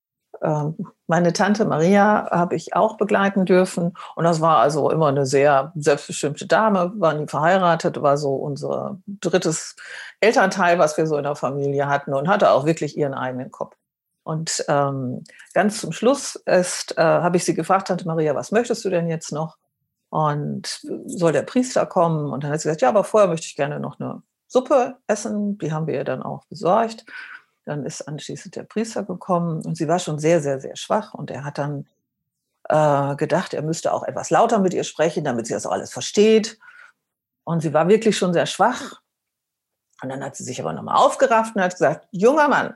ähm, 0.43 0.77
meine 1.07 1.33
Tante 1.33 1.65
Maria 1.65 2.29
habe 2.31 2.55
ich 2.55 2.75
auch 2.75 2.97
begleiten 2.97 3.45
dürfen. 3.45 3.95
Und 4.15 4.25
das 4.25 4.41
war 4.41 4.59
also 4.59 4.91
immer 4.91 5.09
eine 5.09 5.27
sehr 5.27 5.73
selbstbestimmte 5.75 6.47
Dame, 6.47 6.93
war 6.97 7.15
nie 7.15 7.27
verheiratet, 7.27 8.01
war 8.01 8.17
so 8.17 8.35
unser 8.35 9.01
drittes 9.07 9.77
Elternteil, 10.21 10.79
was 10.79 10.97
wir 10.97 11.07
so 11.07 11.17
in 11.17 11.25
der 11.25 11.37
Familie 11.37 11.89
hatten 11.89 12.15
und 12.15 12.29
hatte 12.29 12.51
auch 12.51 12.65
wirklich 12.65 12.97
ihren 12.97 13.15
eigenen 13.15 13.51
Kopf. 13.51 13.77
Und 14.23 14.65
ähm, 14.69 15.25
ganz 15.55 15.81
zum 15.81 15.93
Schluss 15.93 16.37
ist, 16.47 16.97
äh, 16.99 17.03
habe 17.03 17.37
ich 17.37 17.45
sie 17.45 17.55
gefragt, 17.55 17.89
Tante 17.89 18.07
Maria, 18.07 18.35
was 18.35 18.53
möchtest 18.53 18.85
du 18.85 18.91
denn 18.91 19.09
jetzt 19.09 19.33
noch? 19.33 19.57
Und 20.11 20.81
soll 21.07 21.33
der 21.33 21.43
Priester 21.43 21.87
kommen? 21.87 22.33
Und 22.33 22.45
dann 22.45 22.53
hat 22.53 22.61
sie 22.61 22.69
gesagt, 22.69 22.83
ja, 22.83 22.89
aber 22.89 23.05
vorher 23.05 23.29
möchte 23.29 23.47
ich 23.47 23.57
gerne 23.57 23.81
noch 23.81 23.99
eine 23.99 24.23
Suppe 24.51 24.97
essen. 25.07 25.59
Die 25.59 25.73
haben 25.73 25.87
wir 25.87 25.95
ihr 25.95 26.05
dann 26.05 26.23
auch 26.23 26.45
besorgt. 26.47 27.07
Dann 27.65 27.85
ist 27.87 28.03
anschließend 28.03 28.57
der 28.57 28.65
Priester 28.65 29.05
gekommen 29.05 29.63
und 29.65 29.77
sie 29.77 29.87
war 29.87 30.01
schon 30.01 30.19
sehr, 30.19 30.41
sehr, 30.41 30.61
sehr 30.61 30.77
schwach 30.77 31.15
und 31.15 31.31
er 31.31 31.45
hat 31.45 31.59
dann 31.59 31.87
äh, 32.69 33.15
gedacht, 33.15 33.55
er 33.55 33.63
müsste 33.63 33.93
auch 33.93 34.03
etwas 34.03 34.31
lauter 34.31 34.59
mit 34.59 34.75
ihr 34.75 34.83
sprechen, 34.83 35.25
damit 35.25 35.47
sie 35.47 35.55
das 35.55 35.67
auch 35.67 35.73
alles 35.73 35.93
versteht. 35.93 36.59
Und 37.45 37.61
sie 37.61 37.73
war 37.73 37.89
wirklich 37.89 38.19
schon 38.19 38.33
sehr 38.33 38.47
schwach. 38.47 39.01
Und 40.03 40.09
dann 40.09 40.25
hat 40.25 40.35
sie 40.35 40.45
sich 40.45 40.61
aber 40.61 40.73
nochmal 40.73 40.97
aufgerafft 40.97 41.55
und 41.55 41.63
hat 41.63 41.73
gesagt, 41.73 42.09
junger 42.11 42.49
Mann, 42.49 42.75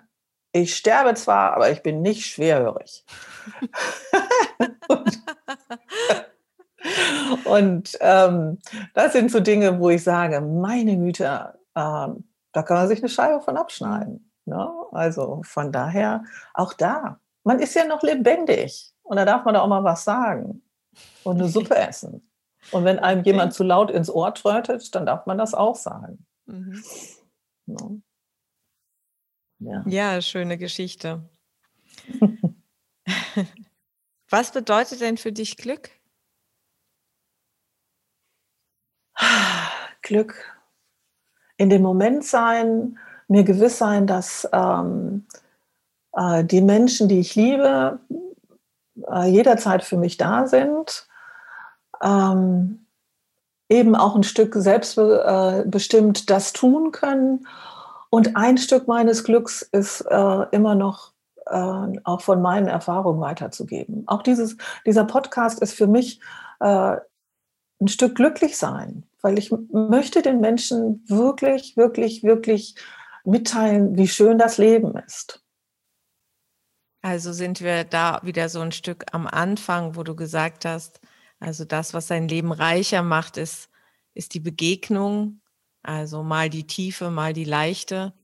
ich 0.53 0.77
sterbe 0.77 1.15
zwar, 1.15 1.55
aber 1.55 1.71
ich 1.71 1.83
bin 1.83 2.03
nicht 2.03 2.27
schwerhörig. 2.27 3.05
und, 4.87 5.23
und 7.45 7.99
ähm, 8.01 8.59
das 8.95 9.13
sind 9.13 9.33
so 9.33 9.41
Dinge, 9.41 9.81
wo 9.81 9.91
ich 9.91 10.05
sage, 10.05 10.41
meine 10.41 10.97
Güte, 10.97 11.59
ähm, 11.75 12.29
da 12.53 12.63
kann 12.63 12.77
man 12.77 12.89
sich 12.89 13.01
eine 13.01 13.09
Scheibe 13.09 13.41
von 13.41 13.57
abschneiden. 13.57 14.31
Ne? 14.45 14.73
Also 14.93 15.43
von 15.45 15.73
daher 15.73 16.25
auch 16.53 16.73
da. 16.75 17.21
Man 17.43 17.59
ist 17.59 17.75
ja 17.75 17.85
noch 17.85 18.03
lebendig 18.03 18.93
und 19.03 19.17
da 19.17 19.25
darf 19.25 19.45
man 19.45 19.55
da 19.55 19.61
auch 19.61 19.69
mal 19.69 19.85
was 19.85 20.05
sagen 20.05 20.63
und 21.25 21.39
eine 21.39 21.49
Suppe 21.49 21.77
essen. 21.77 22.31
Und 22.71 22.85
wenn 22.85 22.99
einem 22.99 23.23
jemand 23.25 23.53
zu 23.53 23.63
laut 23.63 23.91
ins 23.91 24.09
Ohr 24.09 24.33
trötet, 24.33 24.95
dann 24.95 25.05
darf 25.05 25.27
man 25.27 25.37
das 25.37 25.53
auch 25.53 25.77
sagen. 25.77 26.27
Mhm. 26.47 26.83
Ne? 27.67 28.03
Ja. 29.59 29.83
ja, 29.87 30.21
schöne 30.21 30.59
Geschichte. 30.59 31.29
was 34.31 34.53
bedeutet 34.53 35.01
denn 35.01 35.17
für 35.17 35.33
dich 35.33 35.57
Glück? 35.57 35.91
Glück. 40.03 40.54
In 41.57 41.71
dem 41.71 41.83
Moment 41.83 42.25
sein, 42.25 42.99
mir 43.29 43.45
gewiss 43.45 43.79
sein, 43.79 44.07
dass 44.07 44.49
ähm, 44.53 45.27
äh, 46.13 46.45
die 46.45 46.61
Menschen, 46.61 47.09
die 47.09 47.21
ich 47.21 47.35
liebe, 47.35 47.99
äh, 49.11 49.29
jederzeit 49.29 49.83
für 49.85 49.97
mich 49.97 50.17
da 50.17 50.47
sind. 50.47 51.07
Ähm, 52.03 52.87
eben 53.69 53.95
auch 53.97 54.15
ein 54.15 54.23
Stück 54.23 54.55
selbstbestimmt 54.55 56.21
äh, 56.21 56.27
das 56.27 56.53
tun 56.53 56.93
können. 56.93 57.47
Und 58.11 58.37
ein 58.37 58.59
Stück 58.59 58.87
meines 58.87 59.25
Glücks 59.25 59.63
ist 59.63 60.03
äh, 60.03 60.47
immer 60.53 60.75
noch 60.75 61.13
äh, 61.47 61.99
auch 62.05 62.21
von 62.21 62.41
meinen 62.43 62.69
Erfahrungen 62.69 63.21
weiterzugeben. 63.21 64.05
Auch 64.07 64.23
dieses, 64.23 64.57
dieser 64.87 65.05
Podcast 65.05 65.61
ist 65.61 65.75
für 65.75 65.87
mich 65.87 66.21
äh, 66.61 66.97
ein 67.81 67.89
Stück 67.89 68.15
glücklich 68.17 68.57
sein, 68.57 69.05
weil 69.21 69.39
ich 69.39 69.53
möchte 69.73 70.23
den 70.23 70.41
Menschen 70.41 71.05
wirklich, 71.09 71.77
wirklich, 71.77 72.23
wirklich 72.23 72.77
mitteilen, 73.25 73.97
wie 73.97 74.09
schön 74.09 74.39
das 74.39 74.59
Leben 74.59 74.97
ist. 74.97 75.43
Also 77.03 77.33
sind 77.33 77.61
wir 77.61 77.85
da 77.85 78.21
wieder 78.23 78.49
so 78.49 78.61
ein 78.61 78.73
Stück 78.73 79.05
am 79.13 79.27
Anfang, 79.27 79.97
wo 79.97 80.03
du 80.03 80.17
gesagt 80.17 80.65
hast, 80.65 81.01
also 81.39 81.65
das, 81.65 81.93
was 81.93 82.07
sein 82.07 82.29
Leben 82.29 82.53
reicher 82.53 83.03
macht, 83.03 83.37
ist, 83.37 83.69
ist 84.15 84.33
die 84.33 84.41
Begegnung, 84.41 85.43
also 85.83 86.23
mal 86.23 86.49
die 86.49 86.67
Tiefe, 86.67 87.11
mal 87.11 87.35
die 87.35 87.45
Leichte, 87.45 88.15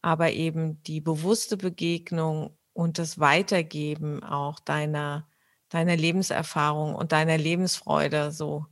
aber 0.00 0.32
eben 0.32 0.82
die 0.84 1.02
bewusste 1.02 1.58
Begegnung 1.58 2.56
und 2.72 2.98
das 2.98 3.18
Weitergeben 3.18 4.22
auch 4.22 4.60
deiner, 4.60 5.28
deiner 5.68 5.96
Lebenserfahrung 5.96 6.94
und 6.94 7.12
deiner 7.12 7.36
Lebensfreude, 7.36 8.32
so 8.32 8.64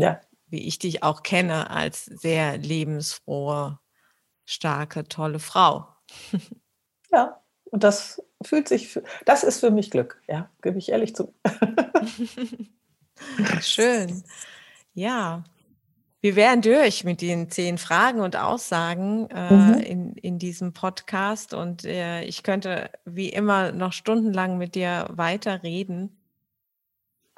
ja. 0.00 0.20
wie 0.48 0.66
ich 0.66 0.78
dich 0.78 1.02
auch 1.02 1.22
kenne 1.22 1.70
als 1.70 2.04
sehr 2.04 2.58
lebensfrohe, 2.58 3.78
starke, 4.44 5.08
tolle 5.08 5.38
Frau. 5.38 5.88
Ja, 7.12 7.40
und 7.70 7.84
das 7.84 8.22
fühlt 8.44 8.68
sich, 8.68 8.98
das 9.24 9.44
ist 9.44 9.60
für 9.60 9.70
mich 9.70 9.90
Glück, 9.90 10.20
ja, 10.28 10.50
gebe 10.62 10.78
ich 10.78 10.90
ehrlich 10.90 11.14
zu. 11.14 11.34
Schön. 13.60 14.22
Ja. 14.92 15.44
Wir 16.20 16.34
wären 16.34 16.62
durch 16.62 17.04
mit 17.04 17.20
den 17.20 17.50
zehn 17.50 17.78
Fragen 17.78 18.20
und 18.20 18.36
Aussagen 18.36 19.30
äh, 19.30 19.52
mhm. 19.52 19.78
in, 19.78 20.12
in 20.14 20.38
diesem 20.38 20.72
Podcast 20.72 21.54
und 21.54 21.84
äh, 21.84 22.24
ich 22.24 22.42
könnte 22.42 22.90
wie 23.04 23.28
immer 23.28 23.70
noch 23.70 23.92
stundenlang 23.92 24.58
mit 24.58 24.74
dir 24.74 25.06
weiterreden. 25.10 26.18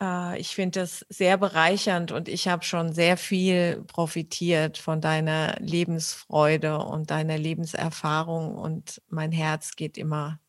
Äh, 0.00 0.38
ich 0.38 0.54
finde 0.54 0.80
das 0.80 1.04
sehr 1.08 1.37
bereichernd 1.37 2.12
und 2.12 2.28
ich 2.28 2.48
habe 2.48 2.64
schon 2.64 2.92
sehr 2.92 3.16
viel 3.16 3.82
profitiert 3.87 4.78
von 4.78 5.00
deiner 5.00 5.56
Lebensfreude 5.61 6.78
und 6.78 7.11
deiner 7.11 7.38
Lebenserfahrung 7.38 8.56
und 8.56 9.02
mein 9.08 9.32
Herz 9.32 9.76
geht 9.76 9.98
immer 9.98 10.40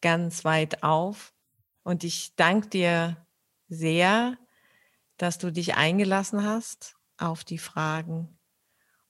ganz 0.00 0.44
weit 0.44 0.82
auf. 0.82 1.32
Und 1.84 2.04
ich 2.04 2.34
danke 2.36 2.68
dir 2.68 3.16
sehr, 3.68 4.36
dass 5.16 5.38
du 5.38 5.50
dich 5.52 5.76
eingelassen 5.76 6.44
hast 6.44 6.96
auf 7.18 7.44
die 7.44 7.58
Fragen 7.58 8.38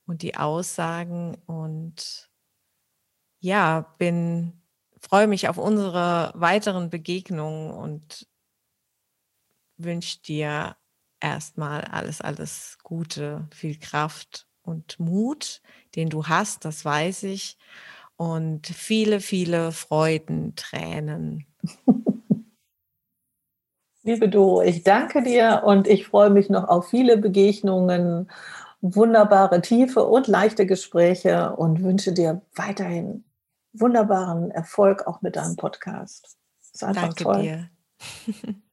und 0.05 0.21
die 0.21 0.37
Aussagen 0.37 1.35
und 1.45 2.29
ja, 3.39 3.81
bin 3.97 4.61
freue 5.01 5.27
mich 5.27 5.49
auf 5.49 5.57
unsere 5.57 6.31
weiteren 6.35 6.89
Begegnungen 6.89 7.71
und 7.71 8.25
wünsche 9.77 10.21
dir 10.21 10.75
erstmal 11.19 11.81
alles, 11.85 12.21
alles 12.21 12.77
Gute, 12.83 13.47
viel 13.53 13.79
Kraft 13.79 14.47
und 14.61 14.99
Mut, 14.99 15.61
den 15.95 16.09
du 16.09 16.25
hast, 16.25 16.65
das 16.65 16.83
weiß 16.85 17.23
ich 17.23 17.57
und 18.15 18.67
viele, 18.67 19.19
viele 19.19 19.71
Freuden, 19.71 20.55
Tränen. 20.55 21.45
Liebe 24.03 24.27
Doro, 24.27 24.61
ich 24.61 24.83
danke 24.83 25.23
dir 25.23 25.63
und 25.65 25.87
ich 25.87 26.05
freue 26.07 26.29
mich 26.29 26.49
noch 26.49 26.67
auf 26.67 26.89
viele 26.89 27.17
Begegnungen, 27.17 28.29
wunderbare, 28.81 29.61
tiefe 29.61 30.03
und 30.03 30.27
leichte 30.27 30.65
Gespräche 30.65 31.55
und 31.55 31.81
wünsche 31.83 32.11
dir 32.11 32.41
weiterhin 32.53 33.23
wunderbaren 33.71 34.51
Erfolg 34.51 35.07
auch 35.07 35.21
mit 35.21 35.37
deinem 35.37 35.55
Podcast. 35.55 36.37
ist 36.73 36.83
einfach 36.83 37.13
danke 37.13 37.23
toll. 37.23 37.41
dir. 37.41 37.69